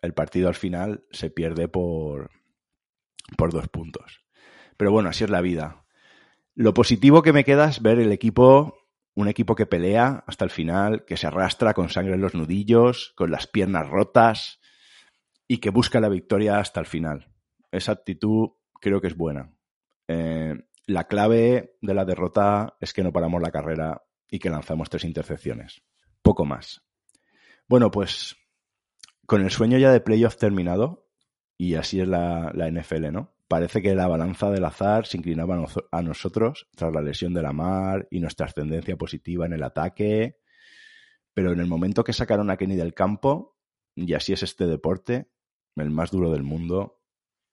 El 0.00 0.14
partido 0.14 0.48
al 0.48 0.54
final 0.54 1.04
se 1.10 1.30
pierde 1.30 1.68
por, 1.68 2.30
por 3.36 3.52
dos 3.52 3.68
puntos. 3.68 4.24
Pero 4.76 4.92
bueno, 4.92 5.08
así 5.08 5.24
es 5.24 5.30
la 5.30 5.40
vida. 5.40 5.84
Lo 6.54 6.74
positivo 6.74 7.22
que 7.22 7.32
me 7.32 7.44
queda 7.44 7.68
es 7.68 7.82
ver 7.82 7.98
el 7.98 8.12
equipo, 8.12 8.78
un 9.14 9.28
equipo 9.28 9.54
que 9.54 9.66
pelea 9.66 10.24
hasta 10.26 10.44
el 10.44 10.50
final, 10.50 11.04
que 11.04 11.16
se 11.16 11.26
arrastra 11.26 11.74
con 11.74 11.88
sangre 11.90 12.14
en 12.14 12.20
los 12.20 12.34
nudillos, 12.34 13.12
con 13.16 13.30
las 13.30 13.46
piernas 13.46 13.88
rotas 13.88 14.60
y 15.48 15.58
que 15.58 15.70
busca 15.70 16.00
la 16.00 16.08
victoria 16.08 16.58
hasta 16.58 16.80
el 16.80 16.86
final. 16.86 17.32
Esa 17.70 17.92
actitud 17.92 18.50
creo 18.80 19.00
que 19.00 19.08
es 19.08 19.16
buena. 19.16 19.52
Eh, 20.08 20.54
la 20.86 21.08
clave 21.08 21.76
de 21.80 21.94
la 21.94 22.04
derrota 22.04 22.76
es 22.80 22.92
que 22.92 23.02
no 23.02 23.12
paramos 23.12 23.42
la 23.42 23.50
carrera 23.50 24.04
y 24.28 24.38
que 24.38 24.50
lanzamos 24.50 24.88
tres 24.88 25.04
intercepciones. 25.04 25.82
Poco 26.22 26.44
más. 26.44 26.82
Bueno, 27.68 27.90
pues 27.90 28.36
con 29.26 29.42
el 29.42 29.50
sueño 29.50 29.78
ya 29.78 29.92
de 29.92 30.00
playoff 30.00 30.36
terminado, 30.36 31.08
y 31.58 31.74
así 31.74 32.00
es 32.00 32.08
la, 32.08 32.52
NFL, 32.54 33.12
¿no? 33.12 33.34
Parece 33.48 33.80
que 33.82 33.94
la 33.94 34.08
balanza 34.08 34.50
del 34.50 34.64
azar 34.64 35.06
se 35.06 35.16
inclinaba 35.16 35.64
a 35.92 36.02
nosotros 36.02 36.68
tras 36.76 36.92
la 36.92 37.00
lesión 37.00 37.32
de 37.32 37.42
la 37.42 37.52
mar 37.52 38.08
y 38.10 38.20
nuestra 38.20 38.46
ascendencia 38.46 38.96
positiva 38.96 39.46
en 39.46 39.52
el 39.52 39.62
ataque. 39.62 40.38
Pero 41.32 41.52
en 41.52 41.60
el 41.60 41.66
momento 41.66 42.02
que 42.02 42.12
sacaron 42.12 42.50
a 42.50 42.56
Kenny 42.56 42.76
del 42.76 42.94
campo, 42.94 43.56
y 43.94 44.14
así 44.14 44.32
es 44.32 44.42
este 44.42 44.66
deporte, 44.66 45.30
el 45.76 45.90
más 45.90 46.10
duro 46.10 46.32
del 46.32 46.42
mundo, 46.42 47.00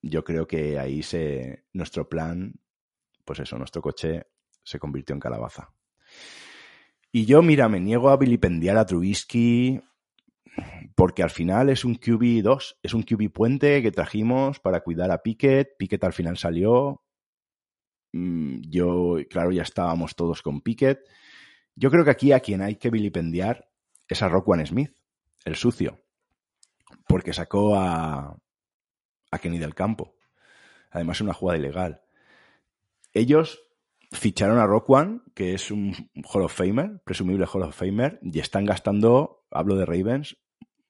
yo 0.02 0.24
creo 0.24 0.48
que 0.48 0.80
ahí 0.80 1.04
se 1.04 1.66
nuestro 1.74 2.10
plan, 2.10 2.56
pues 3.26 3.40
eso, 3.40 3.58
nuestro 3.58 3.82
coche 3.82 4.28
se 4.64 4.80
convirtió 4.80 5.14
en 5.14 5.20
calabaza. 5.20 5.74
Y 7.12 7.26
yo, 7.26 7.42
mira, 7.42 7.70
me 7.70 7.80
niego 7.80 8.10
a 8.10 8.18
vilipendiar 8.18 8.78
a 8.78 8.86
Trubisky, 8.86 9.82
porque 10.96 11.24
al 11.24 11.30
final 11.30 11.70
es 11.70 11.86
un 11.86 11.96
QB2, 11.96 12.78
es 12.82 12.94
un 12.94 13.04
QB 13.04 13.32
puente 13.32 13.82
que 13.82 13.92
trajimos 13.92 14.60
para 14.60 14.82
cuidar 14.82 15.12
a 15.12 15.22
Pickett. 15.22 15.78
Pickett 15.78 16.04
al 16.04 16.14
final 16.14 16.38
salió. 16.38 17.04
Mm, 18.14 18.62
yo, 18.70 19.18
claro, 19.30 19.52
ya 19.52 19.64
estábamos 19.64 20.16
todos 20.16 20.42
con 20.42 20.62
Pickett. 20.62 21.00
Yo 21.76 21.90
creo 21.90 22.04
que 22.04 22.12
aquí 22.12 22.32
a 22.32 22.40
quien 22.40 22.62
hay 22.62 22.76
que 22.76 22.90
vilipendiar 22.90 23.70
es 24.08 24.22
a 24.22 24.30
Rockwan 24.30 24.66
Smith, 24.66 24.96
el 25.46 25.56
sucio, 25.56 26.04
porque 27.08 27.34
sacó 27.34 27.76
a, 27.76 28.38
a 29.32 29.40
Kenny 29.40 29.58
del 29.58 29.74
campo. 29.74 30.16
Además, 30.92 31.22
una 31.22 31.34
jugada 31.34 31.58
ilegal. 31.58 32.03
Ellos 33.14 33.64
ficharon 34.12 34.60
a 34.60 34.66
Rockwan, 34.66 35.24
que 35.36 35.54
es 35.54 35.72
un 35.72 35.94
Hall 36.26 36.44
of 36.44 36.54
Famer, 36.54 37.02
presumible 37.04 37.46
Hall 37.52 37.64
of 37.64 37.76
Famer, 37.76 38.20
y 38.22 38.40
están 38.40 38.66
gastando, 38.66 39.46
hablo 39.52 39.76
de 39.76 39.86
Ravens, 39.86 40.38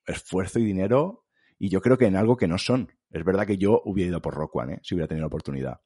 esfuerzo 0.06 0.60
y 0.60 0.66
dinero 0.66 1.26
y 1.60 1.70
yo 1.70 1.82
creo 1.82 1.98
que 1.98 2.06
en 2.06 2.16
algo 2.16 2.36
que 2.36 2.48
no 2.48 2.58
son. 2.58 2.92
Es 3.10 3.24
verdad 3.24 3.46
que 3.46 3.58
yo 3.58 3.82
hubiera 3.86 4.10
ido 4.10 4.22
por 4.22 4.34
Rock 4.34 4.56
One, 4.56 4.74
¿eh? 4.74 4.80
si 4.84 4.96
hubiera 4.96 5.08
tenido 5.08 5.24
la 5.24 5.28
oportunidad. 5.28 5.82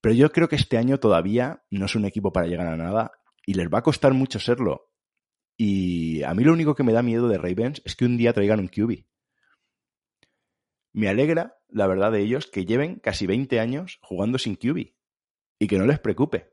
Pero 0.00 0.14
yo 0.14 0.32
creo 0.32 0.48
que 0.48 0.56
este 0.56 0.76
año 0.76 0.98
todavía 0.98 1.62
no 1.70 1.86
es 1.86 1.94
un 1.94 2.04
equipo 2.04 2.32
para 2.32 2.46
llegar 2.46 2.66
a 2.66 2.76
nada 2.76 3.12
y 3.46 3.54
les 3.54 3.68
va 3.68 3.78
a 3.78 3.82
costar 3.82 4.12
mucho 4.12 4.38
serlo. 4.38 4.90
Y 5.56 6.22
a 6.24 6.34
mí 6.34 6.44
lo 6.44 6.52
único 6.52 6.74
que 6.74 6.82
me 6.82 6.92
da 6.92 7.02
miedo 7.02 7.28
de 7.28 7.38
Ravens 7.38 7.80
es 7.84 7.94
que 7.94 8.04
un 8.04 8.16
día 8.16 8.32
traigan 8.32 8.60
un 8.60 8.68
QB. 8.68 9.04
Me 10.94 11.08
alegra, 11.08 11.56
la 11.68 11.86
verdad, 11.86 12.12
de 12.12 12.20
ellos 12.20 12.46
que 12.46 12.66
lleven 12.66 12.96
casi 12.96 13.26
20 13.26 13.60
años 13.60 13.98
jugando 14.02 14.38
sin 14.38 14.56
QB 14.56 14.92
y 15.58 15.66
que 15.66 15.78
no 15.78 15.86
les 15.86 16.00
preocupe. 16.00 16.52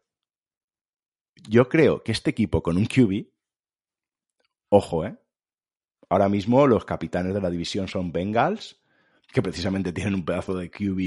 Yo 1.48 1.70
creo 1.70 2.04
que 2.04 2.12
este 2.12 2.32
equipo 2.32 2.62
con 2.62 2.78
un 2.78 2.86
QB, 2.86 3.28
ojo, 4.70 5.06
¿eh? 5.06 5.18
Ahora 6.10 6.28
mismo 6.28 6.66
los 6.68 6.86
capitanes 6.86 7.34
de 7.34 7.42
la 7.42 7.50
división 7.50 7.88
son 7.88 8.12
Bengals, 8.12 8.82
que 9.32 9.42
precisamente 9.42 9.94
tienen 9.94 10.16
un 10.16 10.26
pedazo 10.26 10.58
de 10.58 10.72
QB 10.72 11.00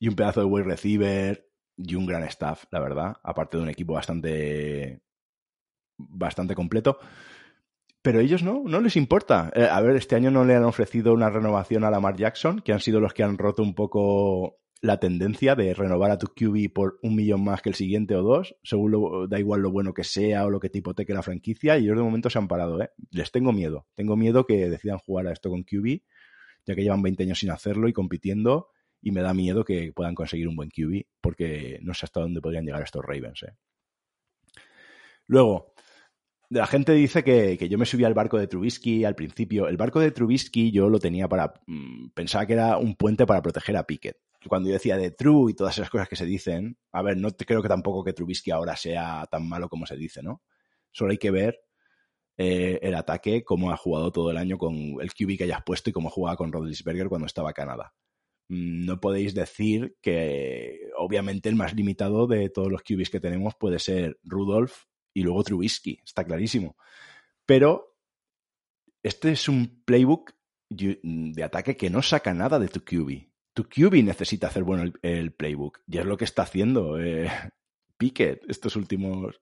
y 0.00 0.08
un 0.08 0.14
pedazo 0.14 0.40
de 0.40 0.46
wide 0.46 0.64
receiver 0.64 1.50
y 1.76 1.94
un 1.94 2.06
gran 2.06 2.22
staff, 2.24 2.64
la 2.70 2.80
verdad, 2.80 3.16
aparte 3.22 3.56
de 3.56 3.64
un 3.64 3.68
equipo 3.68 3.94
bastante 3.94 5.02
bastante 5.96 6.54
completo. 6.54 6.98
Pero 8.02 8.20
ellos 8.20 8.42
no, 8.42 8.62
no 8.64 8.80
les 8.80 8.96
importa. 8.96 9.50
Eh, 9.54 9.68
a 9.70 9.80
ver, 9.80 9.96
este 9.96 10.14
año 10.14 10.30
no 10.30 10.44
le 10.44 10.54
han 10.54 10.64
ofrecido 10.64 11.12
una 11.12 11.30
renovación 11.30 11.84
a 11.84 11.90
Lamar 11.90 12.16
Jackson, 12.16 12.60
que 12.60 12.72
han 12.72 12.80
sido 12.80 13.00
los 13.00 13.12
que 13.12 13.24
han 13.24 13.36
roto 13.36 13.62
un 13.62 13.74
poco 13.74 14.60
la 14.80 15.00
tendencia 15.00 15.56
de 15.56 15.74
renovar 15.74 16.10
a 16.10 16.18
tu 16.18 16.28
QB 16.28 16.72
por 16.72 16.98
un 17.02 17.16
millón 17.16 17.42
más 17.42 17.62
que 17.62 17.68
el 17.68 17.74
siguiente 17.74 18.14
o 18.14 18.22
dos, 18.22 18.56
según 18.62 18.92
lo, 18.92 19.26
da 19.26 19.38
igual 19.38 19.60
lo 19.60 19.72
bueno 19.72 19.92
que 19.92 20.04
sea 20.04 20.46
o 20.46 20.50
lo 20.50 20.60
que 20.60 20.70
te 20.70 20.78
hipoteque 20.78 21.12
la 21.14 21.22
franquicia, 21.22 21.78
y 21.78 21.84
ellos 21.84 21.96
de 21.96 22.02
momento 22.02 22.30
se 22.30 22.38
han 22.38 22.48
parado, 22.48 22.80
¿eh? 22.80 22.90
Les 23.10 23.32
tengo 23.32 23.52
miedo. 23.52 23.86
Tengo 23.94 24.16
miedo 24.16 24.46
que 24.46 24.70
decidan 24.70 24.98
jugar 24.98 25.26
a 25.26 25.32
esto 25.32 25.50
con 25.50 25.64
QB, 25.64 26.02
ya 26.64 26.74
que 26.74 26.82
llevan 26.82 27.02
20 27.02 27.24
años 27.24 27.38
sin 27.40 27.50
hacerlo 27.50 27.88
y 27.88 27.92
compitiendo, 27.92 28.68
y 29.02 29.10
me 29.10 29.22
da 29.22 29.34
miedo 29.34 29.64
que 29.64 29.92
puedan 29.92 30.14
conseguir 30.14 30.46
un 30.48 30.56
buen 30.56 30.70
QB, 30.70 31.06
porque 31.20 31.80
no 31.82 31.94
sé 31.94 32.06
hasta 32.06 32.20
dónde 32.20 32.40
podrían 32.40 32.64
llegar 32.64 32.82
estos 32.82 33.04
Ravens, 33.04 33.42
¿eh? 33.42 33.56
Luego, 35.26 35.74
la 36.48 36.66
gente 36.66 36.92
dice 36.92 37.22
que, 37.22 37.58
que, 37.58 37.68
yo 37.68 37.76
me 37.76 37.84
subí 37.84 38.04
al 38.04 38.14
barco 38.14 38.38
de 38.38 38.46
Trubisky 38.46 39.04
al 39.04 39.14
principio. 39.14 39.68
El 39.68 39.76
barco 39.76 40.00
de 40.00 40.10
Trubisky 40.10 40.70
yo 40.70 40.88
lo 40.88 40.98
tenía 40.98 41.28
para. 41.28 41.52
Mmm, 41.66 42.08
pensaba 42.14 42.46
que 42.46 42.54
era 42.54 42.78
un 42.78 42.94
puente 42.94 43.26
para 43.26 43.42
proteger 43.42 43.76
a 43.76 43.82
Pickett 43.82 44.16
cuando 44.48 44.68
yo 44.68 44.74
decía 44.74 44.96
de 44.96 45.10
True 45.10 45.52
y 45.52 45.54
todas 45.54 45.76
esas 45.78 45.90
cosas 45.90 46.08
que 46.08 46.16
se 46.16 46.24
dicen, 46.24 46.78
a 46.92 47.02
ver, 47.02 47.16
no 47.16 47.30
creo 47.30 47.62
que 47.62 47.68
tampoco 47.68 48.04
que 48.04 48.12
Trubisky 48.12 48.50
ahora 48.50 48.76
sea 48.76 49.26
tan 49.30 49.48
malo 49.48 49.68
como 49.68 49.86
se 49.86 49.96
dice, 49.96 50.22
¿no? 50.22 50.42
Solo 50.90 51.12
hay 51.12 51.18
que 51.18 51.30
ver 51.30 51.60
eh, 52.36 52.78
el 52.82 52.94
ataque, 52.94 53.44
cómo 53.44 53.70
ha 53.70 53.76
jugado 53.76 54.12
todo 54.12 54.30
el 54.30 54.36
año 54.36 54.58
con 54.58 54.74
el 55.00 55.12
QB 55.12 55.36
que 55.36 55.44
hayas 55.44 55.62
puesto 55.64 55.90
y 55.90 55.92
cómo 55.92 56.10
jugaba 56.10 56.36
con 56.36 56.52
Rodlisberger 56.52 57.08
cuando 57.08 57.26
estaba 57.26 57.52
Canadá. 57.52 57.94
Mm, 58.48 58.86
no 58.86 59.00
podéis 59.00 59.34
decir 59.34 59.96
que, 60.00 60.90
obviamente, 60.96 61.48
el 61.48 61.56
más 61.56 61.74
limitado 61.74 62.26
de 62.26 62.48
todos 62.50 62.70
los 62.70 62.82
QBs 62.82 63.10
que 63.10 63.20
tenemos 63.20 63.54
puede 63.58 63.78
ser 63.78 64.18
Rudolph 64.22 64.84
y 65.12 65.22
luego 65.22 65.42
Trubisky, 65.42 66.00
está 66.04 66.24
clarísimo. 66.24 66.76
Pero 67.44 67.96
este 69.02 69.32
es 69.32 69.48
un 69.48 69.82
playbook 69.84 70.32
de 70.70 71.42
ataque 71.42 71.76
que 71.76 71.90
no 71.90 72.02
saca 72.02 72.34
nada 72.34 72.58
de 72.58 72.68
tu 72.68 72.84
QB 72.84 73.27
Tu 73.58 73.64
QB 73.64 74.04
necesita 74.04 74.46
hacer 74.46 74.62
bueno 74.62 74.92
el, 75.02 75.32
playbook 75.32 75.80
y 75.88 75.98
es 75.98 76.06
lo 76.06 76.16
que 76.16 76.24
está 76.24 76.42
haciendo 76.42 76.96
eh, 76.96 77.28
Pickett 77.98 78.48
estos 78.48 78.76
últimos 78.76 79.40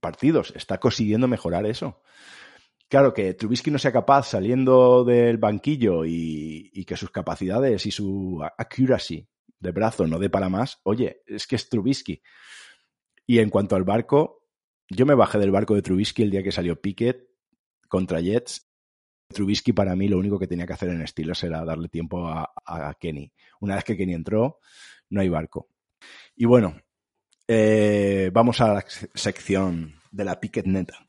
partidos. 0.00 0.52
Está 0.54 0.76
consiguiendo 0.76 1.28
mejorar 1.28 1.64
eso. 1.64 2.02
Claro, 2.90 3.14
que 3.14 3.32
Trubisky 3.32 3.70
no 3.70 3.78
sea 3.78 3.90
capaz 3.90 4.24
saliendo 4.24 5.02
del 5.02 5.38
banquillo 5.38 6.04
y, 6.04 6.84
que 6.86 6.98
sus 6.98 7.10
capacidades 7.10 7.86
y 7.86 7.90
su 7.90 8.38
accuracy 8.58 9.26
de 9.58 9.70
brazo 9.70 10.06
no 10.06 10.18
dé 10.18 10.28
para 10.28 10.50
más, 10.50 10.80
oye, 10.82 11.22
es 11.24 11.46
que 11.46 11.56
es 11.56 11.70
Trubisky. 11.70 12.20
Y 13.26 13.38
en 13.38 13.48
cuanto 13.48 13.76
al 13.76 13.84
barco, 13.84 14.44
yo 14.90 15.06
me 15.06 15.14
bajé 15.14 15.38
del 15.38 15.52
barco 15.52 15.74
de 15.74 15.80
Trubisky 15.80 16.22
el 16.22 16.30
día 16.32 16.42
que 16.42 16.52
salió 16.52 16.78
Pickett 16.82 17.30
contra 17.88 18.20
Jets. 18.20 18.70
Trubisky 19.32 19.72
para 19.72 19.96
mí 19.96 20.08
lo 20.08 20.18
único 20.18 20.38
que 20.38 20.46
tenía 20.46 20.66
que 20.66 20.72
hacer 20.74 20.90
en 20.90 21.06
Steelers 21.06 21.42
era 21.44 21.64
darle 21.64 21.88
tiempo 21.88 22.28
a, 22.28 22.94
Kenny. 22.98 23.32
Una 23.60 23.74
vez 23.74 23.84
que 23.84 23.96
Kenny 23.96 24.14
entró, 24.14 24.58
no 25.10 25.20
hay 25.20 25.28
barco. 25.28 25.68
Y 26.36 26.44
bueno, 26.44 26.76
eh, 27.48 28.30
vamos 28.32 28.60
a 28.60 28.74
la 28.74 28.84
sección 28.86 29.94
de 30.10 30.24
la 30.24 30.40
Pickett 30.40 30.66
neta. 30.66 31.08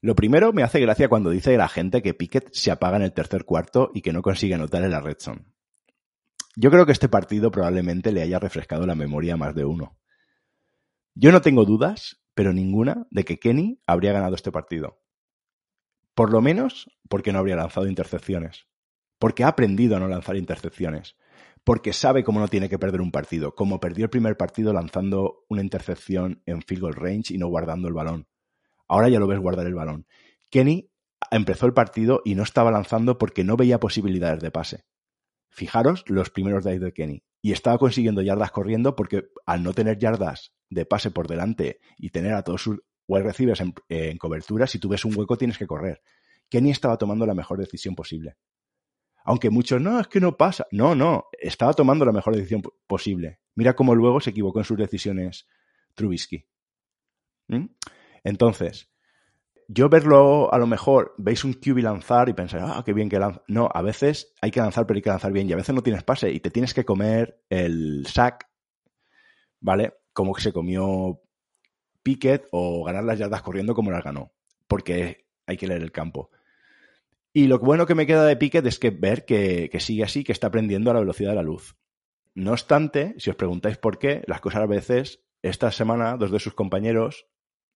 Lo 0.00 0.14
primero 0.14 0.52
me 0.52 0.62
hace 0.62 0.78
gracia 0.78 1.08
cuando 1.08 1.30
dice 1.30 1.56
la 1.56 1.68
gente 1.68 2.02
que 2.02 2.14
Pickett 2.14 2.52
se 2.52 2.70
apaga 2.70 2.98
en 2.98 3.02
el 3.02 3.12
tercer 3.12 3.44
cuarto 3.44 3.90
y 3.92 4.00
que 4.00 4.12
no 4.12 4.22
consigue 4.22 4.54
anotar 4.54 4.84
en 4.84 4.92
la 4.92 5.00
red 5.00 5.16
zone. 5.18 5.44
Yo 6.54 6.70
creo 6.70 6.86
que 6.86 6.92
este 6.92 7.08
partido 7.08 7.50
probablemente 7.50 8.12
le 8.12 8.22
haya 8.22 8.38
refrescado 8.38 8.86
la 8.86 8.94
memoria 8.94 9.34
a 9.34 9.36
más 9.36 9.54
de 9.54 9.64
uno. 9.64 9.96
Yo 11.14 11.32
no 11.32 11.40
tengo 11.40 11.64
dudas, 11.64 12.20
pero 12.38 12.52
ninguna, 12.52 13.08
de 13.10 13.24
que 13.24 13.40
Kenny 13.40 13.82
habría 13.84 14.12
ganado 14.12 14.36
este 14.36 14.52
partido. 14.52 15.02
Por 16.14 16.30
lo 16.30 16.40
menos 16.40 16.88
porque 17.08 17.32
no 17.32 17.40
habría 17.40 17.56
lanzado 17.56 17.88
intercepciones. 17.88 18.68
Porque 19.18 19.42
ha 19.42 19.48
aprendido 19.48 19.96
a 19.96 19.98
no 19.98 20.06
lanzar 20.06 20.36
intercepciones. 20.36 21.16
Porque 21.64 21.92
sabe 21.92 22.22
cómo 22.22 22.38
no 22.38 22.46
tiene 22.46 22.68
que 22.68 22.78
perder 22.78 23.00
un 23.00 23.10
partido. 23.10 23.56
Como 23.56 23.80
perdió 23.80 24.04
el 24.04 24.10
primer 24.10 24.36
partido 24.36 24.72
lanzando 24.72 25.46
una 25.48 25.62
intercepción 25.62 26.40
en 26.46 26.62
field 26.62 26.82
goal 26.82 26.94
range 26.94 27.34
y 27.34 27.38
no 27.38 27.48
guardando 27.48 27.88
el 27.88 27.94
balón 27.94 28.28
Ahora 28.86 29.08
ya 29.08 29.18
lo 29.18 29.26
ves 29.26 29.40
guardar 29.40 29.66
el 29.66 29.74
balón. 29.74 30.06
Kenny 30.48 30.92
empezó 31.32 31.66
el 31.66 31.74
partido 31.74 32.22
y 32.24 32.36
no 32.36 32.44
estaba 32.44 32.70
lanzando 32.70 33.18
porque 33.18 33.42
no 33.42 33.56
veía 33.56 33.80
posibilidades 33.80 34.40
de 34.40 34.52
pase. 34.52 34.84
Fijaros 35.50 36.04
los 36.06 36.30
primeros 36.30 36.62
drives 36.62 36.82
de 36.82 36.92
Kenny. 36.92 37.24
Y 37.40 37.52
estaba 37.52 37.78
consiguiendo 37.78 38.22
yardas 38.22 38.50
corriendo 38.50 38.96
porque 38.96 39.28
al 39.46 39.62
no 39.62 39.72
tener 39.72 39.98
yardas 39.98 40.52
de 40.70 40.86
pase 40.86 41.10
por 41.10 41.28
delante 41.28 41.80
y 41.96 42.10
tener 42.10 42.34
a 42.34 42.42
todos 42.42 42.62
sus 42.62 42.80
wide 43.06 43.24
receivers 43.24 43.62
en, 43.88 44.18
cobertura, 44.18 44.66
si 44.66 44.78
tú 44.78 44.88
ves 44.88 45.04
un 45.04 45.16
hueco 45.16 45.38
tienes 45.38 45.58
que 45.58 45.66
correr. 45.66 46.02
Kenny 46.48 46.70
estaba 46.70 46.96
tomando 46.98 47.26
la 47.26 47.34
mejor 47.34 47.58
decisión 47.58 47.94
posible. 47.94 48.36
Aunque 49.24 49.50
muchos, 49.50 49.80
no, 49.80 50.00
es 50.00 50.08
que 50.08 50.20
no 50.20 50.36
pasa. 50.36 50.66
No, 50.70 50.94
no, 50.94 51.26
estaba 51.32 51.74
tomando 51.74 52.04
la 52.04 52.12
mejor 52.12 52.34
decisión 52.34 52.62
posible. 52.86 53.40
Mira 53.54 53.74
cómo 53.74 53.94
luego 53.94 54.20
se 54.20 54.30
equivocó 54.30 54.60
en 54.60 54.64
sus 54.64 54.78
decisiones 54.78 55.46
Trubisky. 55.94 56.46
¿Mm? 57.48 57.66
Entonces, 58.24 58.90
yo 59.70 59.90
verlo, 59.90 60.52
a 60.52 60.58
lo 60.58 60.66
mejor, 60.66 61.14
veis 61.18 61.44
un 61.44 61.52
QB 61.52 61.80
lanzar 61.80 62.30
y 62.30 62.32
pensáis, 62.32 62.64
ah, 62.66 62.82
qué 62.84 62.94
bien 62.94 63.10
que 63.10 63.18
lanza. 63.18 63.42
No, 63.48 63.68
a 63.72 63.82
veces 63.82 64.32
hay 64.40 64.50
que 64.50 64.60
lanzar, 64.60 64.86
pero 64.86 64.96
hay 64.96 65.02
que 65.02 65.10
lanzar 65.10 65.30
bien. 65.30 65.48
Y 65.48 65.52
a 65.52 65.56
veces 65.56 65.74
no 65.74 65.82
tienes 65.82 66.02
pase 66.02 66.32
y 66.32 66.40
te 66.40 66.50
tienes 66.50 66.72
que 66.72 66.86
comer 66.86 67.42
el 67.50 68.06
sack, 68.06 68.48
¿vale? 69.60 69.92
Como 70.14 70.32
que 70.32 70.40
se 70.40 70.54
comió 70.54 71.20
Pickett 72.02 72.48
o 72.50 72.82
ganar 72.82 73.04
las 73.04 73.18
yardas 73.18 73.42
corriendo 73.42 73.74
como 73.74 73.90
las 73.90 74.02
ganó. 74.02 74.32
Porque 74.66 75.26
hay 75.46 75.58
que 75.58 75.66
leer 75.66 75.82
el 75.82 75.92
campo. 75.92 76.30
Y 77.34 77.46
lo 77.46 77.58
bueno 77.58 77.84
que 77.84 77.94
me 77.94 78.06
queda 78.06 78.24
de 78.24 78.36
Pickett 78.36 78.66
es 78.66 78.78
que 78.78 78.88
ver 78.90 79.26
que, 79.26 79.68
que 79.70 79.80
sigue 79.80 80.02
así, 80.02 80.24
que 80.24 80.32
está 80.32 80.46
aprendiendo 80.46 80.90
a 80.90 80.94
la 80.94 81.00
velocidad 81.00 81.30
de 81.30 81.36
la 81.36 81.42
luz. 81.42 81.76
No 82.34 82.52
obstante, 82.52 83.14
si 83.18 83.28
os 83.28 83.36
preguntáis 83.36 83.76
por 83.76 83.98
qué, 83.98 84.22
las 84.26 84.40
cosas 84.40 84.62
a 84.62 84.66
veces, 84.66 85.20
esta 85.42 85.70
semana, 85.72 86.16
dos 86.16 86.30
de 86.30 86.40
sus 86.40 86.54
compañeros 86.54 87.26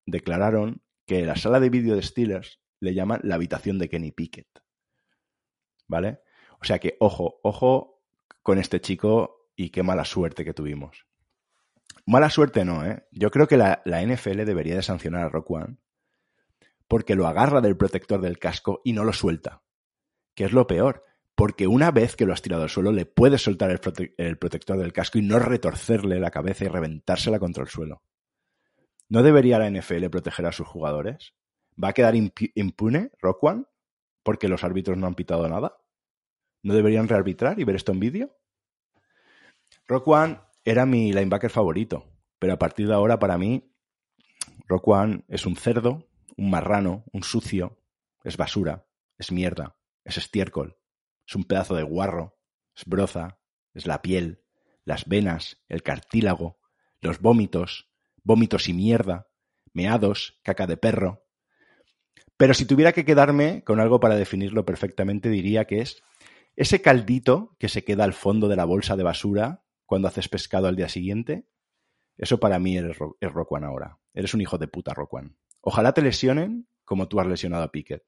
declararon 0.06 0.82
que 1.10 1.26
la 1.26 1.34
sala 1.34 1.58
de 1.58 1.70
vídeo 1.70 1.96
de 1.96 2.02
Steelers 2.02 2.60
le 2.78 2.94
llaman 2.94 3.18
la 3.24 3.34
habitación 3.34 3.80
de 3.80 3.88
Kenny 3.88 4.12
Pickett. 4.12 4.46
¿Vale? 5.88 6.20
O 6.60 6.64
sea 6.64 6.78
que, 6.78 6.96
ojo, 7.00 7.40
ojo 7.42 8.00
con 8.44 8.58
este 8.58 8.80
chico 8.80 9.50
y 9.56 9.70
qué 9.70 9.82
mala 9.82 10.04
suerte 10.04 10.44
que 10.44 10.54
tuvimos. 10.54 11.08
Mala 12.06 12.30
suerte 12.30 12.64
no, 12.64 12.86
¿eh? 12.86 13.08
Yo 13.10 13.32
creo 13.32 13.48
que 13.48 13.56
la, 13.56 13.82
NFL 13.84 14.44
debería 14.44 14.76
de 14.76 14.82
sancionar 14.82 15.24
a 15.24 15.28
Rock 15.28 15.50
One 15.50 15.78
porque 16.86 17.16
lo 17.16 17.26
agarra 17.26 17.60
del 17.60 17.76
protector 17.76 18.20
del 18.20 18.38
casco 18.38 18.80
y 18.84 18.92
no 18.92 19.02
lo 19.02 19.12
suelta. 19.12 19.64
Que 20.36 20.44
es 20.44 20.52
lo 20.52 20.68
peor. 20.68 21.02
Porque 21.34 21.66
una 21.66 21.90
vez 21.90 22.14
que 22.14 22.24
lo 22.24 22.32
has 22.32 22.42
tirado 22.42 22.62
al 22.62 22.70
suelo, 22.70 22.92
le 22.92 23.04
puedes 23.04 23.42
soltar 23.42 23.72
el, 23.72 23.80
el 24.16 24.38
protector 24.38 24.78
del 24.78 24.92
casco 24.92 25.18
y 25.18 25.22
no 25.22 25.40
retorcerle 25.40 26.20
la 26.20 26.30
cabeza 26.30 26.66
y 26.66 26.68
reventársela 26.68 27.40
contra 27.40 27.64
el 27.64 27.68
suelo. 27.68 28.04
¿No 29.10 29.24
debería 29.24 29.58
la 29.58 29.68
NFL 29.68 30.06
proteger 30.08 30.46
a 30.46 30.52
sus 30.52 30.68
jugadores? 30.68 31.34
¿Va 31.82 31.88
a 31.88 31.92
quedar 31.92 32.14
impune 32.14 33.10
Rock 33.18 33.42
One 33.42 33.64
porque 34.22 34.46
los 34.46 34.62
árbitros 34.62 34.96
no 34.96 35.08
han 35.08 35.16
pitado 35.16 35.48
nada? 35.48 35.78
¿No 36.62 36.74
deberían 36.74 37.08
rearbitrar 37.08 37.58
y 37.58 37.64
ver 37.64 37.74
esto 37.74 37.90
en 37.90 37.98
vídeo? 37.98 38.38
Rock 39.88 40.06
One 40.06 40.40
era 40.64 40.86
mi 40.86 41.12
linebacker 41.12 41.50
favorito, 41.50 42.04
pero 42.38 42.52
a 42.52 42.58
partir 42.58 42.86
de 42.86 42.94
ahora 42.94 43.18
para 43.18 43.36
mí 43.36 43.74
Rock 44.68 44.86
One 44.86 45.24
es 45.26 45.44
un 45.44 45.56
cerdo, 45.56 46.08
un 46.36 46.48
marrano, 46.48 47.02
un 47.12 47.24
sucio, 47.24 47.82
es 48.22 48.36
basura, 48.36 48.86
es 49.18 49.32
mierda, 49.32 49.76
es 50.04 50.18
estiércol, 50.18 50.78
es 51.26 51.34
un 51.34 51.42
pedazo 51.42 51.74
de 51.74 51.82
guarro, 51.82 52.38
es 52.76 52.84
broza, 52.84 53.40
es 53.74 53.86
la 53.86 54.02
piel, 54.02 54.44
las 54.84 55.08
venas, 55.08 55.64
el 55.68 55.82
cartílago, 55.82 56.60
los 57.00 57.20
vómitos, 57.20 57.89
vómitos 58.30 58.68
y 58.68 58.74
mierda, 58.74 59.26
meados, 59.72 60.38
caca 60.44 60.68
de 60.68 60.76
perro. 60.76 61.26
Pero 62.36 62.54
si 62.54 62.64
tuviera 62.64 62.92
que 62.92 63.04
quedarme 63.04 63.64
con 63.64 63.80
algo 63.80 63.98
para 63.98 64.14
definirlo 64.14 64.64
perfectamente, 64.64 65.30
diría 65.30 65.64
que 65.64 65.80
es 65.80 66.00
ese 66.54 66.80
caldito 66.80 67.56
que 67.58 67.68
se 67.68 67.82
queda 67.82 68.04
al 68.04 68.12
fondo 68.12 68.46
de 68.46 68.54
la 68.54 68.64
bolsa 68.64 68.94
de 68.94 69.02
basura 69.02 69.64
cuando 69.84 70.06
haces 70.06 70.28
pescado 70.28 70.68
al 70.68 70.76
día 70.76 70.88
siguiente. 70.88 71.48
Eso 72.16 72.38
para 72.38 72.60
mí 72.60 72.78
es, 72.78 73.32
Roquan 73.32 73.64
ahora. 73.64 73.98
Eres 74.14 74.32
un 74.32 74.42
hijo 74.42 74.58
de 74.58 74.68
puta, 74.68 74.94
Roquan. 74.94 75.36
Ojalá 75.60 75.92
te 75.92 76.00
lesionen 76.00 76.68
como 76.84 77.08
tú 77.08 77.18
has 77.18 77.26
lesionado 77.26 77.64
a 77.64 77.72
Piquet. 77.72 78.04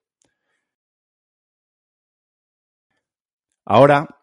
Ahora, 3.65 4.23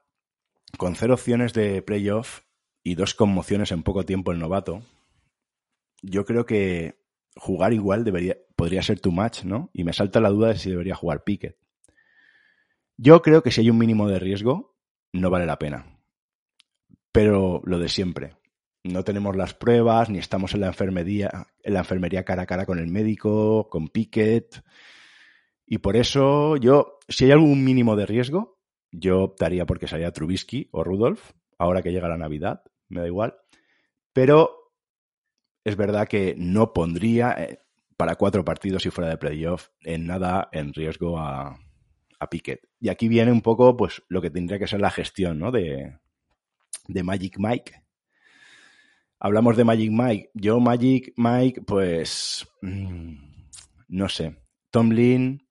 con 0.78 0.96
cero 0.96 1.16
opciones 1.16 1.52
de 1.52 1.82
playoff 1.82 2.44
y 2.84 2.96
dos 2.96 3.16
conmociones 3.16 3.74
en 3.74 3.84
poco 3.84 4.06
tiempo 4.06 4.32
el 4.32 4.40
novato, 4.40 4.82
yo 6.02 6.26
creo 6.26 6.46
que 6.46 7.00
jugar 7.36 7.74
igual 7.74 8.04
debería, 8.04 8.38
podría 8.56 8.82
ser 8.82 9.00
too 9.00 9.12
much, 9.12 9.44
¿no? 9.44 9.70
Y 9.74 9.84
me 9.84 9.94
salta 9.94 10.20
la 10.20 10.30
duda 10.30 10.50
de 10.50 10.58
si 10.58 10.70
debería 10.70 10.96
jugar 10.96 11.24
Pickett. 11.24 11.58
Yo 12.98 13.22
creo 13.22 13.42
que 13.42 13.52
si 13.52 13.62
hay 13.62 13.70
un 13.70 13.78
mínimo 13.78 14.10
de 14.10 14.20
riesgo, 14.20 14.76
no 15.14 15.30
vale 15.30 15.46
la 15.46 15.60
pena. 15.60 16.00
Pero 17.12 17.62
lo 17.64 17.80
de 17.80 17.90
siempre. 17.90 18.36
No 18.84 19.04
tenemos 19.04 19.36
las 19.36 19.54
pruebas, 19.54 20.10
ni 20.10 20.20
estamos 20.20 20.54
en 20.54 20.62
la 20.62 20.68
enfermería, 20.68 21.48
en 21.64 21.74
la 21.74 21.80
enfermería 21.80 22.24
cara 22.24 22.44
a 22.44 22.46
cara 22.46 22.66
con 22.66 22.80
el 22.80 22.88
médico, 22.88 23.70
con 23.70 23.88
Pickett. 23.88 24.64
Y 25.66 25.80
por 25.80 25.96
eso 25.96 26.58
yo, 26.58 27.00
si 27.08 27.26
hay 27.26 27.32
algún 27.32 27.64
mínimo 27.64 27.96
de 27.96 28.06
riesgo, 28.06 28.60
yo 28.92 29.22
optaría 29.22 29.66
porque 29.66 29.88
salía 29.88 30.12
Trubisky 30.12 30.70
o 30.72 30.84
Rudolph, 30.84 31.32
ahora 31.58 31.82
que 31.82 31.92
llega 31.92 32.08
la 32.08 32.18
Navidad, 32.18 32.64
me 32.88 33.02
da 33.02 33.08
igual. 33.08 33.36
Pero 34.14 34.59
es 35.70 35.76
verdad 35.76 36.08
que 36.08 36.36
no 36.38 36.74
pondría 36.74 37.36
eh, 37.38 37.60
para 37.96 38.16
cuatro 38.16 38.44
partidos 38.44 38.84
si 38.84 38.90
fuera 38.90 39.10
de 39.10 39.18
playoff 39.18 39.70
en 39.82 40.08
nada 40.08 40.50
en 40.52 40.74
riesgo 40.74 41.20
a, 41.20 41.60
a 42.20 42.30
Piquet. 42.30 42.68
Y 42.80 42.90
aquí 42.90 43.08
viene 43.08 43.32
un 43.32 43.42
poco 43.42 43.78
pues 43.78 44.02
lo 44.08 44.22
que 44.22 44.30
tendría 44.30 44.60
que 44.60 44.68
ser 44.68 44.82
la 44.82 44.92
gestión 44.92 45.40
¿no? 45.40 45.52
de, 45.52 45.98
de 46.88 47.04
Magic 47.04 47.38
Mike. 47.38 47.84
Hablamos 49.20 49.58
de 49.58 49.64
Magic 49.66 49.92
Mike. 49.92 50.32
Yo, 50.34 50.60
Magic 50.60 51.14
Mike, 51.18 51.62
pues. 51.62 52.48
Mm, 52.62 53.16
no 53.90 54.10
sé. 54.10 54.38
Tomlin. 54.72 55.46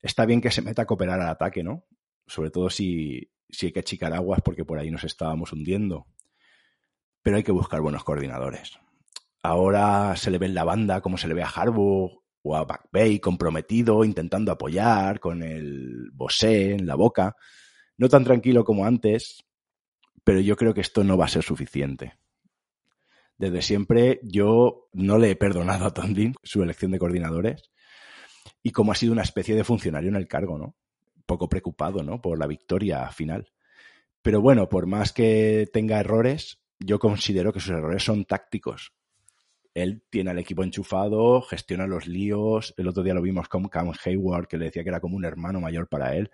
Está 0.00 0.26
bien 0.26 0.40
que 0.40 0.50
se 0.50 0.62
meta 0.62 0.82
a 0.82 0.86
cooperar 0.86 1.20
al 1.20 1.28
ataque, 1.28 1.64
¿no? 1.64 1.84
Sobre 2.26 2.50
todo 2.50 2.70
si, 2.70 3.32
si 3.50 3.66
hay 3.66 3.72
que 3.72 3.80
achicar 3.80 4.12
aguas 4.14 4.40
porque 4.44 4.64
por 4.64 4.78
ahí 4.78 4.90
nos 4.90 5.02
estábamos 5.02 5.52
hundiendo. 5.52 6.06
Pero 7.22 7.36
hay 7.36 7.42
que 7.42 7.52
buscar 7.52 7.80
buenos 7.80 8.04
coordinadores. 8.04 8.78
Ahora 9.42 10.16
se 10.16 10.30
le 10.30 10.38
ve 10.38 10.46
en 10.46 10.54
la 10.54 10.64
banda 10.64 11.00
como 11.00 11.16
se 11.16 11.28
le 11.28 11.34
ve 11.34 11.42
a 11.42 11.48
Harbaugh 11.48 12.22
o 12.42 12.56
a 12.56 12.64
McVeigh 12.64 13.20
comprometido, 13.20 14.04
intentando 14.04 14.52
apoyar 14.52 15.20
con 15.20 15.42
el 15.42 16.10
bosé 16.12 16.72
en 16.72 16.86
la 16.86 16.94
boca. 16.94 17.36
No 17.96 18.08
tan 18.08 18.24
tranquilo 18.24 18.64
como 18.64 18.84
antes, 18.84 19.44
pero 20.24 20.40
yo 20.40 20.56
creo 20.56 20.74
que 20.74 20.80
esto 20.80 21.04
no 21.04 21.16
va 21.16 21.26
a 21.26 21.28
ser 21.28 21.42
suficiente. 21.42 22.18
Desde 23.36 23.62
siempre 23.62 24.20
yo 24.22 24.88
no 24.92 25.18
le 25.18 25.30
he 25.30 25.36
perdonado 25.36 25.86
a 25.86 25.94
Tomlin 25.94 26.34
su 26.42 26.62
elección 26.62 26.90
de 26.90 26.98
coordinadores 26.98 27.70
y 28.62 28.72
como 28.72 28.92
ha 28.92 28.96
sido 28.96 29.12
una 29.12 29.22
especie 29.22 29.54
de 29.54 29.64
funcionario 29.64 30.08
en 30.08 30.16
el 30.16 30.26
cargo, 30.26 30.58
¿no? 30.58 30.74
poco 31.28 31.48
preocupado, 31.48 32.02
¿no? 32.02 32.20
Por 32.20 32.38
la 32.38 32.48
victoria 32.48 33.08
final. 33.10 33.52
Pero 34.22 34.40
bueno, 34.40 34.68
por 34.68 34.86
más 34.86 35.12
que 35.12 35.68
tenga 35.72 36.00
errores, 36.00 36.58
yo 36.80 36.98
considero 36.98 37.52
que 37.52 37.60
sus 37.60 37.70
errores 37.70 38.02
son 38.02 38.24
tácticos. 38.24 38.94
Él 39.82 40.02
tiene 40.10 40.30
al 40.30 40.38
equipo 40.38 40.64
enchufado, 40.64 41.40
gestiona 41.42 41.86
los 41.86 42.06
líos. 42.06 42.74
El 42.76 42.88
otro 42.88 43.02
día 43.02 43.14
lo 43.14 43.22
vimos 43.22 43.48
con 43.48 43.68
Cam 43.68 43.92
Hayward, 44.04 44.48
que 44.48 44.58
le 44.58 44.66
decía 44.66 44.82
que 44.82 44.88
era 44.88 45.00
como 45.00 45.16
un 45.16 45.24
hermano 45.24 45.60
mayor 45.60 45.88
para 45.88 46.16
él. 46.16 46.30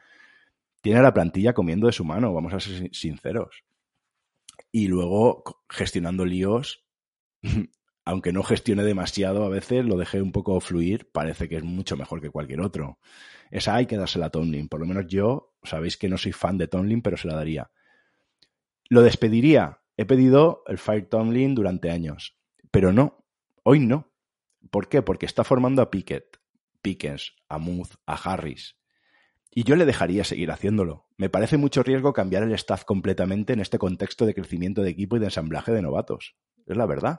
Tiene 0.80 1.02
la 1.02 1.12
plantilla 1.14 1.52
comiendo 1.52 1.86
de 1.86 1.92
su 1.92 2.04
mano, 2.04 2.32
vamos 2.32 2.52
a 2.54 2.60
ser 2.60 2.90
sinceros. 2.94 3.64
Y 4.72 4.88
luego 4.88 5.44
gestionando 5.68 6.24
líos, 6.24 6.84
aunque 8.04 8.32
no 8.32 8.42
gestione 8.42 8.82
demasiado 8.82 9.44
a 9.44 9.48
veces, 9.48 9.84
lo 9.84 9.96
dejé 9.96 10.20
un 10.20 10.32
poco 10.32 10.60
fluir, 10.60 11.10
parece 11.12 11.48
que 11.48 11.56
es 11.56 11.64
mucho 11.64 11.96
mejor 11.96 12.20
que 12.20 12.30
cualquier 12.30 12.60
otro. 12.60 12.98
Esa 13.50 13.74
hay 13.76 13.86
que 13.86 13.96
dársela 13.96 14.26
a 14.26 14.30
Tomlin. 14.30 14.68
Por 14.68 14.80
lo 14.80 14.86
menos 14.86 15.06
yo, 15.06 15.54
sabéis 15.62 15.96
que 15.96 16.08
no 16.08 16.18
soy 16.18 16.32
fan 16.32 16.58
de 16.58 16.68
Tomlin, 16.68 17.02
pero 17.02 17.16
se 17.16 17.28
la 17.28 17.36
daría. 17.36 17.70
¿Lo 18.88 19.02
despediría? 19.02 19.80
He 19.96 20.04
pedido 20.04 20.64
el 20.66 20.78
Fire 20.78 21.06
Tomlin 21.06 21.54
durante 21.54 21.90
años, 21.90 22.36
pero 22.70 22.92
no, 22.92 23.23
hoy 23.64 23.80
no. 23.80 24.12
¿Por 24.70 24.88
qué? 24.88 25.02
Porque 25.02 25.26
está 25.26 25.42
formando 25.42 25.82
a 25.82 25.90
Pickett, 25.90 26.38
Pickens, 26.80 27.34
a 27.48 27.58
Muth, 27.58 27.96
a 28.06 28.14
Harris. 28.14 28.76
Y 29.50 29.64
yo 29.64 29.74
le 29.76 29.84
dejaría 29.84 30.24
seguir 30.24 30.52
haciéndolo. 30.52 31.08
Me 31.16 31.28
parece 31.28 31.56
mucho 31.56 31.82
riesgo 31.82 32.12
cambiar 32.12 32.44
el 32.44 32.52
staff 32.52 32.84
completamente 32.84 33.52
en 33.52 33.60
este 33.60 33.78
contexto 33.78 34.26
de 34.26 34.34
crecimiento 34.34 34.82
de 34.82 34.90
equipo 34.90 35.16
y 35.16 35.20
de 35.20 35.26
ensamblaje 35.26 35.72
de 35.72 35.82
novatos. 35.82 36.36
Es 36.66 36.76
la 36.76 36.86
verdad. 36.86 37.18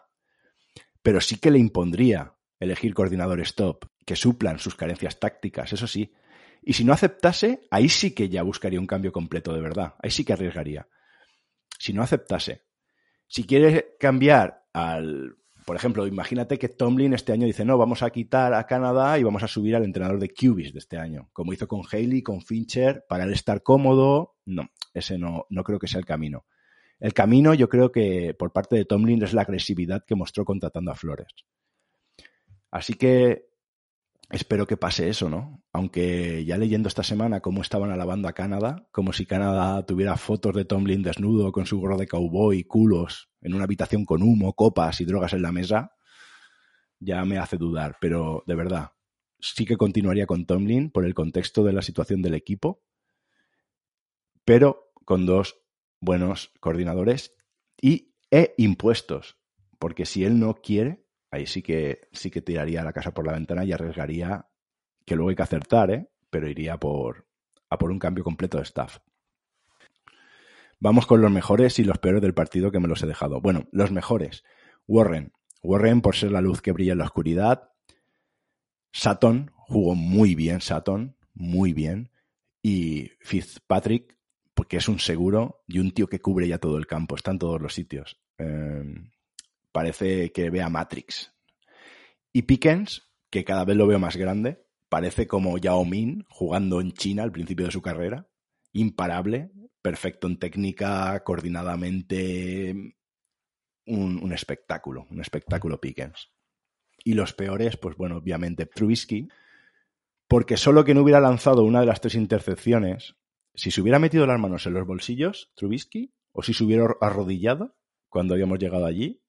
Pero 1.01 1.19
sí 1.19 1.38
que 1.38 1.51
le 1.51 1.60
impondría 1.60 2.36
elegir 2.60 2.93
coordinadores 2.93 3.55
top 3.55 3.86
que 4.05 4.15
suplan 4.15 4.60
sus 4.60 4.75
carencias 4.75 5.19
tácticas, 5.19 5.73
eso 5.73 5.88
sí. 5.88 6.13
Y 6.62 6.73
si 6.73 6.84
no 6.84 6.93
aceptase, 6.93 7.67
ahí 7.69 7.89
sí 7.89 8.13
que 8.13 8.29
ya 8.29 8.43
buscaría 8.43 8.79
un 8.79 8.88
cambio 8.88 9.12
completo 9.12 9.53
de 9.53 9.62
verdad. 9.62 9.95
Ahí 10.01 10.10
sí 10.10 10.23
que 10.25 10.34
arriesgaría 10.34 10.88
si 11.79 11.93
no 11.93 12.03
aceptase. 12.03 12.63
Si 13.27 13.45
quiere 13.45 13.95
cambiar 13.99 14.65
al, 14.73 15.38
por 15.65 15.75
ejemplo, 15.75 16.06
imagínate 16.06 16.60
que 16.60 16.69
Tomlin 16.69 17.13
este 17.13 17.32
año 17.32 17.47
dice, 17.47 17.65
no, 17.65 17.78
vamos 17.78 18.04
a 18.04 18.12
quitar 18.12 18.54
a 18.54 18.67
Canadá 18.67 19.17
y 19.17 19.23
vamos 19.23 19.41
a 19.41 19.47
subir 19.47 19.75
al 19.75 19.84
entrenador 19.84 20.19
de 20.19 20.30
QBs 20.30 20.73
de 20.73 20.80
este 20.80 20.97
año, 20.97 21.30
como 21.34 21.54
hizo 21.54 21.67
con 21.67 21.82
Haley, 21.91 22.21
con 22.21 22.41
Fincher, 22.41 23.04
para 23.10 23.23
él 23.23 23.34
estar 23.34 23.63
cómodo. 23.63 24.36
No, 24.45 24.69
ese 24.93 25.17
no, 25.17 25.47
no 25.49 25.63
creo 25.63 25.80
que 25.80 25.88
sea 25.88 25.99
el 25.99 26.06
camino. 26.06 26.45
El 26.99 27.13
camino 27.13 27.54
yo 27.56 27.67
creo 27.67 27.91
que 27.91 28.36
por 28.38 28.54
parte 28.54 28.75
de 28.75 28.86
Tomlin 28.86 29.23
es 29.23 29.34
la 29.34 29.41
agresividad 29.41 30.06
que 30.06 30.15
mostró 30.15 30.45
contratando 30.45 30.91
a 30.91 30.95
Flores. 30.95 31.34
Así 32.69 32.93
que 32.93 33.47
espero 34.30 34.67
que 34.67 34.78
pase 34.78 35.10
eso, 35.10 35.30
¿no? 35.30 35.63
Aunque 35.73 36.45
ya 36.45 36.58
leyendo 36.58 36.89
esta 36.89 37.04
semana 37.04 37.41
cómo 37.41 37.62
estaban 37.62 37.91
alabando 37.91 38.28
a 38.28 38.34
Canadá, 38.34 38.88
como 38.91 39.13
si 39.13 39.25
Canadá 39.25 39.84
tuviera 39.86 40.15
fotos 40.17 40.54
de 40.54 40.65
Tomlin 40.65 41.01
desnudo 41.01 41.51
con 41.51 41.65
su 41.65 41.80
gorro 41.80 41.97
de 41.97 42.08
cowboy, 42.08 42.63
culos, 42.63 43.30
en 43.45 43.53
una 43.53 43.65
habitación 43.65 44.05
con 44.05 44.23
humo, 44.23 44.53
copas 44.53 44.99
y 45.01 45.05
drogas 45.05 45.34
en 45.34 45.43
la 45.43 45.51
mesa, 45.51 45.95
ya 46.99 47.23
me 47.25 47.38
hace 47.38 47.58
dudar. 47.58 47.97
Pero 48.01 48.43
de 48.47 48.55
verdad, 48.55 48.93
sí 49.39 49.65
que 49.65 49.77
continuaría 49.77 50.25
con 50.25 50.47
Tomlin 50.47 50.89
por 50.89 51.05
el 51.05 51.13
contexto 51.13 51.63
de 51.63 51.71
la 51.71 51.84
situación 51.84 52.23
del 52.23 52.34
equipo, 52.34 52.84
pero 54.43 54.91
con 55.05 55.27
dos 55.27 55.62
buenos 56.01 56.51
coordinadores 56.60 57.36
y 57.79 58.15
e 58.31 58.55
impuestos. 58.58 59.38
Porque 59.77 60.08
si 60.08 60.23
él 60.23 60.39
no 60.39 60.55
quiere, 60.55 61.05
ahí 61.29 61.45
sí 61.45 61.62
que, 61.62 62.08
sí 62.13 62.31
que 62.31 62.41
tiraría 62.41 62.84
la 62.84 62.93
casa 62.93 63.13
por 63.13 63.27
la 63.27 63.34
ventana 63.34 63.63
y 63.63 63.71
arriesgaría, 63.71 64.49
que 65.05 65.15
luego 65.15 65.29
hay 65.29 65.36
que 65.36 65.43
acertar, 65.43 65.91
¿eh? 65.91 66.10
pero 66.31 66.49
iría 66.49 66.79
por, 66.79 67.27
a 67.69 67.77
por 67.77 67.91
un 67.91 67.99
cambio 67.99 68.23
completo 68.23 68.58
de 68.58 68.63
staff. 68.63 68.97
Vamos 70.80 71.06
con 71.06 71.22
los 71.22 71.32
mejores 71.32 71.80
y 71.80 71.84
los 71.84 71.98
peores 71.98 72.22
del 72.22 72.34
partido 72.34 72.72
que 72.72 72.80
me 72.80 72.88
los 72.88 73.02
he 73.04 73.08
dejado. 73.08 73.42
Bueno, 73.42 73.68
los 73.72 73.92
mejores. 73.92 74.44
Warren. 74.88 75.34
Warren 75.64 76.02
por 76.02 76.16
ser 76.16 76.32
la 76.32 76.42
luz 76.42 76.62
que 76.62 76.72
brilla 76.72 76.94
en 76.94 77.00
la 77.00 77.06
oscuridad. 77.06 77.72
Sutton 78.92 79.52
jugó 79.56 79.96
muy 79.96 80.36
bien, 80.36 80.62
Sutton, 80.62 81.18
muy 81.34 81.74
bien. 81.74 82.12
Y 82.62 83.12
Fitzpatrick, 83.20 84.18
porque 84.54 84.78
es 84.78 84.88
un 84.88 85.00
seguro 85.00 85.64
y 85.68 85.80
un 85.80 85.92
tío 85.92 86.08
que 86.08 86.22
cubre 86.22 86.48
ya 86.48 86.58
todo 86.58 86.78
el 86.78 86.88
campo, 86.88 87.16
está 87.16 87.32
en 87.32 87.40
todos 87.40 87.62
los 87.62 87.74
sitios. 87.74 88.20
Eh, 88.38 88.84
parece 89.72 90.32
que 90.32 90.50
vea 90.50 90.70
Matrix. 90.70 91.34
Y 92.32 92.44
Pickens, 92.44 93.04
que 93.30 93.44
cada 93.44 93.66
vez 93.66 93.78
lo 93.78 93.88
veo 93.88 94.00
más 94.00 94.18
grande, 94.18 94.66
parece 94.90 95.28
como 95.28 95.58
Yao 95.58 95.84
Min 95.86 96.26
jugando 96.30 96.80
en 96.80 96.92
China 96.94 97.24
al 97.24 97.32
principio 97.32 97.66
de 97.66 97.72
su 97.72 97.82
carrera, 97.82 98.28
imparable, 98.72 99.52
perfecto 99.86 100.26
en 100.26 100.39
técnica, 100.39 101.24
coordinadamente, 101.24 102.95
un, 103.86 104.34
espectáculo, 104.34 105.06
un 105.12 105.21
espectáculo 105.21 105.80
Pickens. 105.80 106.32
Y 107.04 107.13
los 107.13 107.34
peores, 107.34 107.78
pues 107.78 107.95
bueno, 107.95 108.17
obviamente 108.17 108.65
Trubisky, 108.65 109.28
porque 110.28 110.58
solo 110.58 110.84
que 110.86 110.95
no 110.95 111.04
hubiera 111.04 111.19
lanzado 111.19 111.62
una 111.63 111.82
de 111.82 111.86
las 111.86 112.02
tres 112.02 112.15
intercepciones, 112.15 113.15
si 113.54 113.69
se 113.69 113.80
hubiera 113.80 114.00
metido 114.00 114.26
las 114.26 114.39
manos 114.39 114.65
en 114.65 114.74
los 114.74 114.88
bolsillos, 114.88 115.52
Trubisky, 115.56 116.15
o 116.32 116.41
si 116.41 116.56
se 116.56 116.63
hubiera 116.63 116.88
arrodillado 117.00 117.78
cuando 118.10 118.34
habíamos 118.34 118.58
llegado 118.58 118.88
allí, 118.88 119.21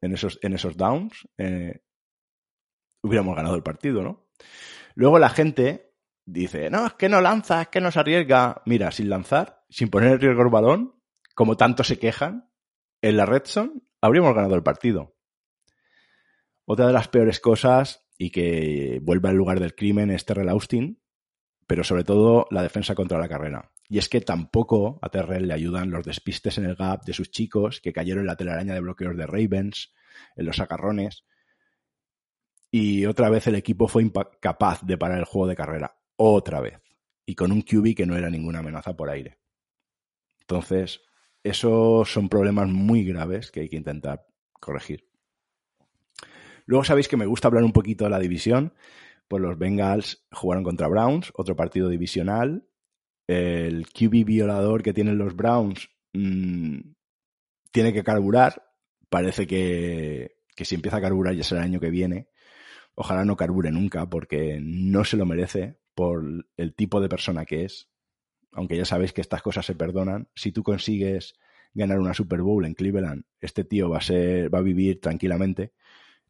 en 0.00 0.12
esos, 0.12 0.38
en 0.42 0.52
esos 0.52 0.76
downs, 0.76 1.26
eh, 1.38 1.82
hubiéramos 3.02 3.34
ganado 3.34 3.56
el 3.56 3.64
partido, 3.64 4.04
¿no? 4.04 4.28
Luego 4.94 5.18
la 5.18 5.30
gente 5.30 5.92
dice, 6.24 6.70
no, 6.70 6.86
es 6.86 6.92
que 6.92 7.08
no 7.08 7.20
lanza, 7.20 7.62
es 7.62 7.68
que 7.68 7.80
no 7.80 7.90
se 7.90 7.98
arriesga. 7.98 8.62
Mira, 8.64 8.92
sin 8.92 9.08
lanzar, 9.08 9.61
sin 9.72 9.88
poner 9.88 10.12
en 10.12 10.20
riesgo 10.20 10.42
el 10.42 10.50
balón, 10.50 10.94
como 11.34 11.56
tanto 11.56 11.82
se 11.82 11.98
quejan, 11.98 12.50
en 13.00 13.16
la 13.16 13.26
red 13.26 13.42
zone 13.46 13.80
habríamos 14.00 14.34
ganado 14.34 14.54
el 14.54 14.62
partido. 14.62 15.16
Otra 16.64 16.86
de 16.86 16.92
las 16.92 17.08
peores 17.08 17.40
cosas, 17.40 18.06
y 18.18 18.30
que 18.30 19.00
vuelve 19.02 19.30
al 19.30 19.36
lugar 19.36 19.60
del 19.60 19.74
crimen, 19.74 20.10
es 20.10 20.24
Terrell 20.24 20.50
Austin, 20.50 21.00
pero 21.66 21.84
sobre 21.84 22.04
todo 22.04 22.46
la 22.50 22.62
defensa 22.62 22.94
contra 22.94 23.18
la 23.18 23.28
carrera. 23.28 23.72
Y 23.88 23.98
es 23.98 24.08
que 24.08 24.20
tampoco 24.20 24.98
a 25.02 25.08
Terrell 25.08 25.48
le 25.48 25.54
ayudan 25.54 25.90
los 25.90 26.04
despistes 26.04 26.58
en 26.58 26.66
el 26.66 26.76
gap 26.76 27.04
de 27.04 27.12
sus 27.12 27.30
chicos 27.30 27.80
que 27.80 27.92
cayeron 27.92 28.22
en 28.22 28.26
la 28.26 28.36
telaraña 28.36 28.74
de 28.74 28.80
bloqueos 28.80 29.16
de 29.16 29.26
Ravens, 29.26 29.92
en 30.36 30.46
los 30.46 30.60
agarrones. 30.60 31.24
Y 32.70 33.06
otra 33.06 33.28
vez 33.28 33.46
el 33.46 33.54
equipo 33.54 33.88
fue 33.88 34.02
incapaz 34.02 34.82
de 34.82 34.96
parar 34.96 35.18
el 35.18 35.24
juego 35.24 35.46
de 35.46 35.56
carrera. 35.56 35.96
Otra 36.16 36.60
vez. 36.60 36.80
Y 37.26 37.34
con 37.34 37.52
un 37.52 37.62
QB 37.62 37.94
que 37.94 38.06
no 38.06 38.16
era 38.16 38.30
ninguna 38.30 38.60
amenaza 38.60 38.96
por 38.96 39.10
aire. 39.10 39.41
Entonces, 40.52 41.00
esos 41.42 42.12
son 42.12 42.28
problemas 42.28 42.68
muy 42.68 43.04
graves 43.04 43.50
que 43.50 43.60
hay 43.60 43.68
que 43.70 43.76
intentar 43.76 44.26
corregir. 44.52 45.08
Luego 46.66 46.84
sabéis 46.84 47.08
que 47.08 47.16
me 47.16 47.24
gusta 47.24 47.48
hablar 47.48 47.64
un 47.64 47.72
poquito 47.72 48.04
de 48.04 48.10
la 48.10 48.18
división. 48.18 48.74
Pues 49.28 49.40
los 49.40 49.58
Bengals 49.58 50.26
jugaron 50.30 50.62
contra 50.62 50.88
Browns, 50.88 51.32
otro 51.36 51.56
partido 51.56 51.88
divisional, 51.88 52.68
el 53.26 53.86
QB 53.86 54.26
violador 54.26 54.82
que 54.82 54.92
tienen 54.92 55.16
los 55.16 55.34
Browns 55.34 55.88
mmm, 56.12 56.80
tiene 57.70 57.94
que 57.94 58.04
carburar. 58.04 58.62
Parece 59.08 59.46
que, 59.46 60.36
que, 60.54 60.66
si 60.66 60.74
empieza 60.74 60.98
a 60.98 61.00
carburar 61.00 61.34
ya 61.34 61.44
será 61.44 61.62
el 61.62 61.68
año 61.68 61.80
que 61.80 61.88
viene. 61.88 62.28
Ojalá 62.94 63.24
no 63.24 63.38
carbure 63.38 63.70
nunca 63.70 64.04
porque 64.04 64.60
no 64.62 65.02
se 65.04 65.16
lo 65.16 65.24
merece 65.24 65.78
por 65.94 66.22
el 66.58 66.74
tipo 66.74 67.00
de 67.00 67.08
persona 67.08 67.46
que 67.46 67.64
es. 67.64 67.91
Aunque 68.52 68.76
ya 68.76 68.84
sabéis 68.84 69.12
que 69.12 69.20
estas 69.20 69.42
cosas 69.42 69.66
se 69.66 69.74
perdonan. 69.74 70.28
Si 70.34 70.52
tú 70.52 70.62
consigues 70.62 71.34
ganar 71.74 71.98
una 71.98 72.14
Super 72.14 72.42
Bowl 72.42 72.64
en 72.64 72.74
Cleveland, 72.74 73.24
este 73.40 73.64
tío 73.64 73.90
va 73.90 73.98
a 73.98 74.02
ser, 74.02 74.52
va 74.52 74.58
a 74.58 74.62
vivir 74.62 75.00
tranquilamente 75.00 75.72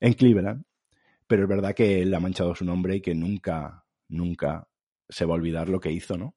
en 0.01 0.15
Cleveland. 0.15 0.65
Pero 1.27 1.45
es 1.45 1.49
verdad 1.49 1.75
que 1.75 2.03
él 2.03 2.15
ha 2.15 2.21
manchado 2.21 2.55
su 2.55 2.65
nombre 2.65 2.97
y 2.97 3.01
que 3.01 3.15
nunca, 3.15 3.85
nunca 4.09 4.69
se 5.09 5.25
va 5.25 5.35
a 5.35 5.37
olvidar 5.37 5.69
lo 5.69 5.81
que 5.81 5.93
hizo, 5.93 6.17
¿no? 6.17 6.35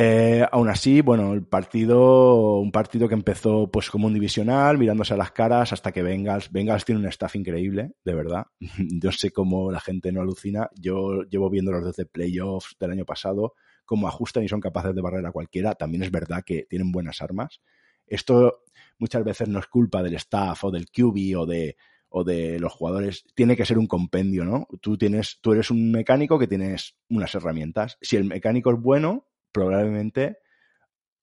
Eh, 0.00 0.46
aún 0.52 0.68
así, 0.68 1.00
bueno, 1.00 1.32
el 1.32 1.44
partido, 1.44 2.58
un 2.58 2.70
partido 2.70 3.08
que 3.08 3.14
empezó 3.14 3.68
pues 3.68 3.90
como 3.90 4.06
un 4.06 4.14
divisional, 4.14 4.78
mirándose 4.78 5.14
a 5.14 5.16
las 5.16 5.32
caras 5.32 5.72
hasta 5.72 5.90
que 5.90 6.04
Bengals, 6.04 6.52
Bengals 6.52 6.84
tiene 6.84 7.00
un 7.00 7.08
staff 7.08 7.34
increíble, 7.34 7.94
de 8.04 8.14
verdad. 8.14 8.46
Yo 8.78 9.10
sé 9.10 9.32
cómo 9.32 9.72
la 9.72 9.80
gente 9.80 10.12
no 10.12 10.20
alucina. 10.20 10.70
Yo 10.76 11.22
llevo 11.24 11.50
viéndolos 11.50 11.84
desde 11.84 12.06
playoffs 12.06 12.76
del 12.78 12.92
año 12.92 13.04
pasado, 13.04 13.54
cómo 13.88 14.06
ajustan 14.06 14.44
y 14.44 14.48
son 14.48 14.60
capaces 14.60 14.94
de 14.94 15.00
barrer 15.00 15.24
a 15.24 15.32
cualquiera. 15.32 15.74
También 15.74 16.02
es 16.02 16.10
verdad 16.10 16.44
que 16.44 16.66
tienen 16.68 16.92
buenas 16.92 17.22
armas. 17.22 17.62
Esto 18.06 18.62
muchas 18.98 19.24
veces 19.24 19.48
no 19.48 19.58
es 19.58 19.66
culpa 19.66 20.02
del 20.02 20.14
staff 20.14 20.62
o 20.64 20.70
del 20.70 20.86
QB 20.90 21.38
o 21.38 21.46
de, 21.46 21.76
o 22.10 22.22
de 22.22 22.60
los 22.60 22.70
jugadores, 22.70 23.24
tiene 23.34 23.56
que 23.56 23.64
ser 23.64 23.78
un 23.78 23.86
compendio, 23.86 24.44
¿no? 24.44 24.68
Tú 24.82 24.98
tienes, 24.98 25.38
tú 25.40 25.52
eres 25.52 25.70
un 25.70 25.90
mecánico 25.90 26.38
que 26.38 26.46
tienes 26.46 26.98
unas 27.08 27.34
herramientas. 27.34 27.96
Si 28.02 28.16
el 28.16 28.24
mecánico 28.24 28.70
es 28.70 28.78
bueno, 28.78 29.26
probablemente 29.52 30.36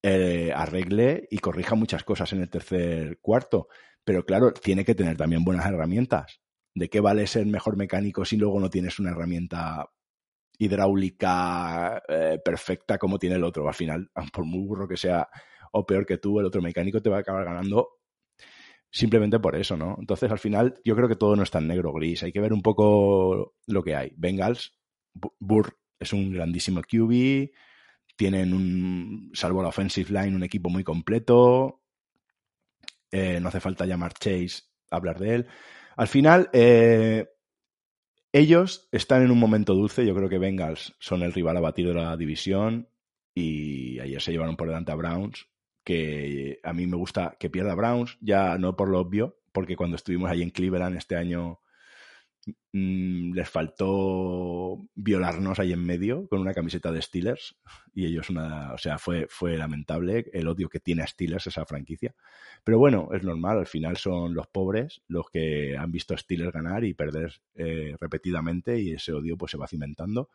eh, 0.02 0.52
arregle 0.52 1.28
y 1.30 1.38
corrija 1.38 1.76
muchas 1.76 2.02
cosas 2.02 2.32
en 2.32 2.40
el 2.40 2.50
tercer 2.50 3.20
cuarto. 3.20 3.68
Pero 4.04 4.24
claro, 4.24 4.52
tiene 4.52 4.84
que 4.84 4.96
tener 4.96 5.16
también 5.16 5.44
buenas 5.44 5.66
herramientas. 5.66 6.40
¿De 6.74 6.88
qué 6.88 6.98
vale 6.98 7.28
ser 7.28 7.46
mejor 7.46 7.76
mecánico 7.76 8.24
si 8.24 8.36
luego 8.36 8.58
no 8.58 8.70
tienes 8.70 8.98
una 8.98 9.10
herramienta 9.10 9.88
hidráulica 10.58 12.02
eh, 12.08 12.38
perfecta 12.44 12.98
como 12.98 13.18
tiene 13.18 13.36
el 13.36 13.44
otro. 13.44 13.66
Al 13.66 13.74
final, 13.74 14.10
por 14.32 14.44
muy 14.44 14.66
burro 14.66 14.88
que 14.88 14.96
sea 14.96 15.28
o 15.72 15.84
peor 15.84 16.06
que 16.06 16.18
tú, 16.18 16.40
el 16.40 16.46
otro 16.46 16.62
mecánico 16.62 17.00
te 17.02 17.10
va 17.10 17.18
a 17.18 17.20
acabar 17.20 17.44
ganando 17.44 17.96
simplemente 18.90 19.38
por 19.38 19.56
eso, 19.56 19.76
¿no? 19.76 19.96
Entonces, 19.98 20.30
al 20.30 20.38
final, 20.38 20.80
yo 20.84 20.96
creo 20.96 21.08
que 21.08 21.16
todo 21.16 21.36
no 21.36 21.42
es 21.42 21.50
tan 21.50 21.66
negro 21.68 21.92
gris. 21.92 22.22
Hay 22.22 22.32
que 22.32 22.40
ver 22.40 22.52
un 22.52 22.62
poco 22.62 23.54
lo 23.66 23.82
que 23.82 23.94
hay. 23.94 24.14
Bengals, 24.16 24.72
Burr 25.38 25.76
es 25.98 26.12
un 26.12 26.32
grandísimo 26.32 26.80
QB, 26.80 27.50
tienen 28.16 28.54
un, 28.54 29.30
salvo 29.34 29.62
la 29.62 29.68
offensive 29.68 30.10
line, 30.10 30.34
un 30.34 30.44
equipo 30.44 30.70
muy 30.70 30.82
completo. 30.82 31.82
Eh, 33.10 33.38
no 33.40 33.48
hace 33.48 33.60
falta 33.60 33.86
llamar 33.86 34.14
Chase 34.14 34.62
a 34.90 34.96
hablar 34.96 35.18
de 35.18 35.34
él. 35.34 35.46
Al 35.96 36.08
final, 36.08 36.48
eh, 36.52 37.26
ellos 38.38 38.88
están 38.92 39.22
en 39.22 39.30
un 39.30 39.38
momento 39.38 39.74
dulce. 39.74 40.06
Yo 40.06 40.14
creo 40.14 40.28
que 40.28 40.38
Bengals 40.38 40.94
son 40.98 41.22
el 41.22 41.32
rival 41.32 41.56
abatido 41.56 41.94
de 41.94 42.00
la 42.02 42.16
división 42.16 42.88
y 43.34 43.98
ayer 44.00 44.20
se 44.20 44.32
llevaron 44.32 44.56
por 44.56 44.68
delante 44.68 44.92
a 44.92 44.96
Browns 44.96 45.46
que 45.86 46.58
a 46.64 46.72
mí 46.72 46.88
me 46.88 46.96
gusta 46.96 47.36
que 47.38 47.48
pierda 47.48 47.76
Browns, 47.76 48.18
ya 48.20 48.58
no 48.58 48.76
por 48.76 48.88
lo 48.88 48.98
obvio, 48.98 49.38
porque 49.52 49.76
cuando 49.76 49.94
estuvimos 49.94 50.28
ahí 50.28 50.42
en 50.42 50.50
Cleveland 50.50 50.96
este 50.96 51.14
año 51.14 51.60
mmm, 52.72 53.32
les 53.34 53.48
faltó 53.48 54.78
violarnos 54.94 55.58
ahí 55.58 55.72
en 55.72 55.84
medio 55.84 56.28
con 56.28 56.40
una 56.40 56.54
camiseta 56.54 56.92
de 56.92 57.02
Steelers 57.02 57.56
y 57.94 58.06
ellos 58.06 58.30
una, 58.30 58.72
o 58.72 58.78
sea, 58.78 58.98
fue, 58.98 59.26
fue 59.28 59.56
lamentable 59.56 60.26
el 60.32 60.48
odio 60.48 60.68
que 60.68 60.80
tiene 60.80 61.02
a 61.02 61.06
Steelers 61.06 61.46
esa 61.46 61.66
franquicia. 61.66 62.14
Pero 62.64 62.78
bueno, 62.78 63.08
es 63.12 63.22
normal, 63.22 63.58
al 63.58 63.66
final 63.66 63.96
son 63.96 64.34
los 64.34 64.46
pobres 64.48 65.02
los 65.08 65.28
que 65.30 65.76
han 65.76 65.92
visto 65.92 66.14
a 66.14 66.18
Steelers 66.18 66.52
ganar 66.52 66.84
y 66.84 66.94
perder 66.94 67.34
eh, 67.54 67.96
repetidamente 68.00 68.78
y 68.80 68.92
ese 68.92 69.12
odio 69.12 69.36
pues 69.36 69.52
se 69.52 69.58
va 69.58 69.68
cimentando. 69.68 70.30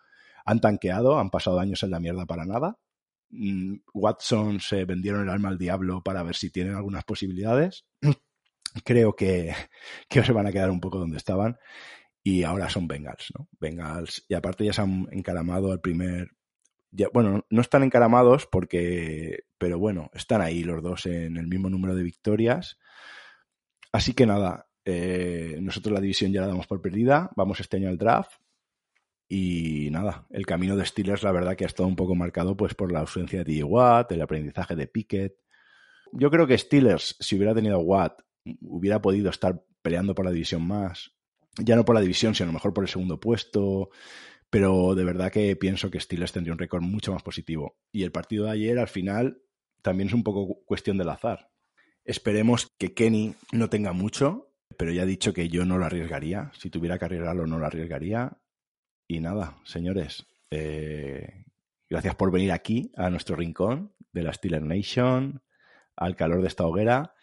Han 0.46 0.62
tanqueado, 0.62 1.20
han 1.20 1.30
pasado 1.30 1.60
años 1.60 1.84
en 1.84 1.92
la 1.92 2.00
mierda 2.00 2.26
para 2.26 2.46
nada 2.46 2.78
Mm, 3.32 3.78
Watson 3.94 4.60
se 4.60 4.84
vendieron 4.86 5.24
el 5.24 5.30
alma 5.30 5.50
al 5.50 5.58
diablo 5.58 6.02
para 6.04 6.24
ver 6.24 6.36
si 6.36 6.50
tienen 6.52 6.76
algunas 6.76 7.04
posibilidades. 7.06 7.86
Creo 8.86 9.16
que, 9.16 9.54
que 10.10 10.24
se 10.24 10.34
van 10.34 10.48
a 10.48 10.52
quedar 10.52 10.70
un 10.70 10.82
poco 10.82 11.00
donde 11.00 11.18
estaban. 11.18 11.58
Y 12.24 12.44
ahora 12.44 12.70
son 12.70 12.88
Bengals, 12.88 13.32
¿no? 13.38 13.48
Bengals. 13.60 14.26
Y 14.28 14.36
aparte 14.36 14.66
ya 14.66 14.74
se 14.74 14.82
han 14.82 15.08
encaramado 15.12 15.72
al 15.72 15.82
primer. 15.82 16.32
Ya, 16.92 17.08
bueno, 17.14 17.46
no 17.50 17.62
están 17.62 17.84
encaramados 17.84 18.48
porque. 18.48 19.46
Pero 19.58 19.80
bueno, 19.80 20.12
están 20.14 20.42
ahí 20.42 20.64
los 20.64 20.84
dos 20.84 21.06
en 21.06 21.38
el 21.38 21.48
mismo 21.48 21.70
número 21.70 21.96
de 21.96 22.04
victorias. 22.04 22.78
Así 23.92 24.14
que 24.14 24.26
nada, 24.26 24.68
eh, 24.86 25.58
nosotros 25.62 25.94
la 25.94 26.02
división 26.02 26.32
ya 26.32 26.42
la 26.42 26.48
damos 26.48 26.68
por 26.68 26.82
perdida. 26.82 27.32
Vamos 27.36 27.60
este 27.60 27.78
año 27.78 27.90
al 27.90 27.98
draft. 27.98 28.34
Y 29.28 29.90
nada, 29.92 30.28
el 30.30 30.46
camino 30.46 30.76
de 30.76 30.86
Steelers 30.86 31.24
la 31.24 31.32
verdad 31.32 31.56
que 31.56 31.64
ha 31.64 31.68
estado 31.68 31.88
un 31.88 31.96
poco 31.96 32.16
marcado 32.16 32.58
pues 32.58 32.76
por 32.76 32.92
la 32.92 33.00
ausencia 33.00 33.40
de 33.40 33.46
DJ 33.46 33.64
Watt, 33.64 34.12
el 34.12 34.22
aprendizaje 34.22 34.76
de 34.76 34.88
Pickett. 34.88 35.38
Yo 36.12 36.30
creo 36.30 36.46
que 36.46 36.58
Steelers, 36.58 37.16
si 37.20 37.38
hubiera 37.38 37.56
tenido 37.56 37.80
Watt, 37.80 38.22
hubiera 38.62 39.02
podido 39.02 39.30
estar 39.30 39.64
peleando 39.82 40.14
por 40.14 40.26
la 40.26 40.32
división 40.32 40.68
más. 40.68 41.14
Ya 41.58 41.76
no 41.76 41.86
por 41.86 41.96
la 41.96 42.02
división, 42.02 42.36
sino 42.36 42.52
mejor 42.52 42.74
por 42.74 42.84
el 42.84 42.90
segundo 42.90 43.20
puesto. 43.20 43.90
Pero 44.50 44.96
de 44.96 45.06
verdad 45.06 45.32
que 45.32 45.56
pienso 45.56 45.90
que 45.90 46.00
Steelers 46.00 46.34
tendría 46.34 46.54
un 46.54 46.60
récord 46.60 46.82
mucho 46.82 47.14
más 47.14 47.24
positivo. 47.24 47.78
Y 47.92 48.04
el 48.04 48.12
partido 48.12 48.46
de 48.46 48.52
ayer, 48.52 48.80
al 48.80 48.88
final, 48.88 49.42
también 49.82 50.10
es 50.10 50.14
un 50.14 50.24
poco 50.24 50.64
cuestión 50.66 50.98
del 50.98 51.10
azar. 51.10 51.50
Esperemos 52.04 52.68
que 52.78 52.94
Kenny 52.94 53.36
no 53.52 53.70
tenga 53.70 53.94
mucho, 53.94 54.54
pero 54.78 54.92
ya 54.92 55.04
he 55.04 55.08
dicho 55.08 55.34
que 55.34 55.50
yo 55.50 55.66
no 55.66 55.78
lo 55.78 55.86
arriesgaría. 55.86 56.52
Si 56.58 56.70
tuviera 56.70 56.98
que 56.98 57.06
arriesgarlo, 57.06 57.48
no 57.48 57.60
lo 57.60 57.66
arriesgaría. 57.66 58.38
Y 59.08 59.20
nada, 59.20 59.58
señores, 59.66 60.28
eh, 60.50 61.46
gracias 61.90 62.16
por 62.16 62.32
venir 62.32 62.52
aquí 62.52 62.92
a 62.96 63.10
nuestro 63.10 63.36
rincón 63.36 63.94
de 64.12 64.24
la 64.24 64.34
Steeler 64.34 64.64
Nation, 64.64 65.42
al 65.96 66.16
calor 66.16 66.42
de 66.42 66.48
esta 66.48 66.66
hoguera. 66.66 67.14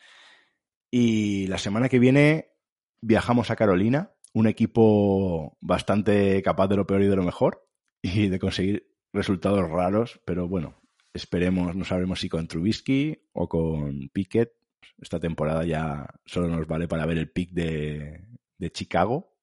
Y 0.90 1.46
la 1.48 1.58
semana 1.58 1.88
que 1.88 1.98
viene 1.98 2.52
viajamos 3.00 3.50
a 3.50 3.56
Carolina, 3.56 4.12
un 4.34 4.46
equipo 4.46 5.56
bastante 5.60 6.42
capaz 6.42 6.68
de 6.68 6.76
lo 6.76 6.86
peor 6.86 7.02
y 7.02 7.06
de 7.06 7.16
lo 7.16 7.24
mejor, 7.24 7.66
y 8.02 8.28
de 8.28 8.38
conseguir 8.38 8.90
resultados 9.12 9.68
raros, 9.68 10.20
pero 10.24 10.48
bueno, 10.48 10.80
esperemos, 11.14 11.74
no 11.74 11.84
sabremos 11.84 12.20
si 12.20 12.28
con 12.28 12.46
Trubisky 12.46 13.28
o 13.32 13.48
con 13.48 14.08
Pickett. 14.12 14.52
Esta 15.00 15.20
temporada 15.20 15.64
ya 15.64 16.06
solo 16.26 16.48
nos 16.48 16.66
vale 16.66 16.88
para 16.88 17.06
ver 17.06 17.18
el 17.18 17.30
pick 17.30 17.50
de, 17.52 18.24
de 18.58 18.70
Chicago, 18.70 19.34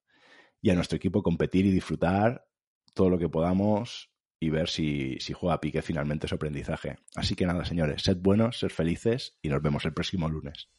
y 0.62 0.72
a 0.72 0.76
nuestro 0.76 0.98
equipo 0.98 1.22
competir 1.22 1.66
y 1.66 1.72
disfrutar 1.72 2.48
todo 2.96 3.12
lo 3.12 3.20
que 3.20 3.30
podamos 3.30 4.10
y 4.40 4.50
ver 4.50 4.68
si, 4.68 5.18
si 5.20 5.34
juega 5.34 5.62
pique 5.62 5.82
finalmente 5.82 6.28
su 6.28 6.36
aprendizaje. 6.36 6.98
Así 7.16 7.36
que 7.36 7.46
nada, 7.46 7.66
señores, 7.66 8.02
sed 8.02 8.18
buenos, 8.18 8.60
sed 8.60 8.70
felices 8.70 9.38
y 9.42 9.50
nos 9.50 9.62
vemos 9.62 9.86
el 9.86 9.94
próximo 9.94 10.28
lunes. 10.28 10.70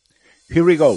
Here 0.49 0.63
we 0.63 0.77
go. 0.77 0.97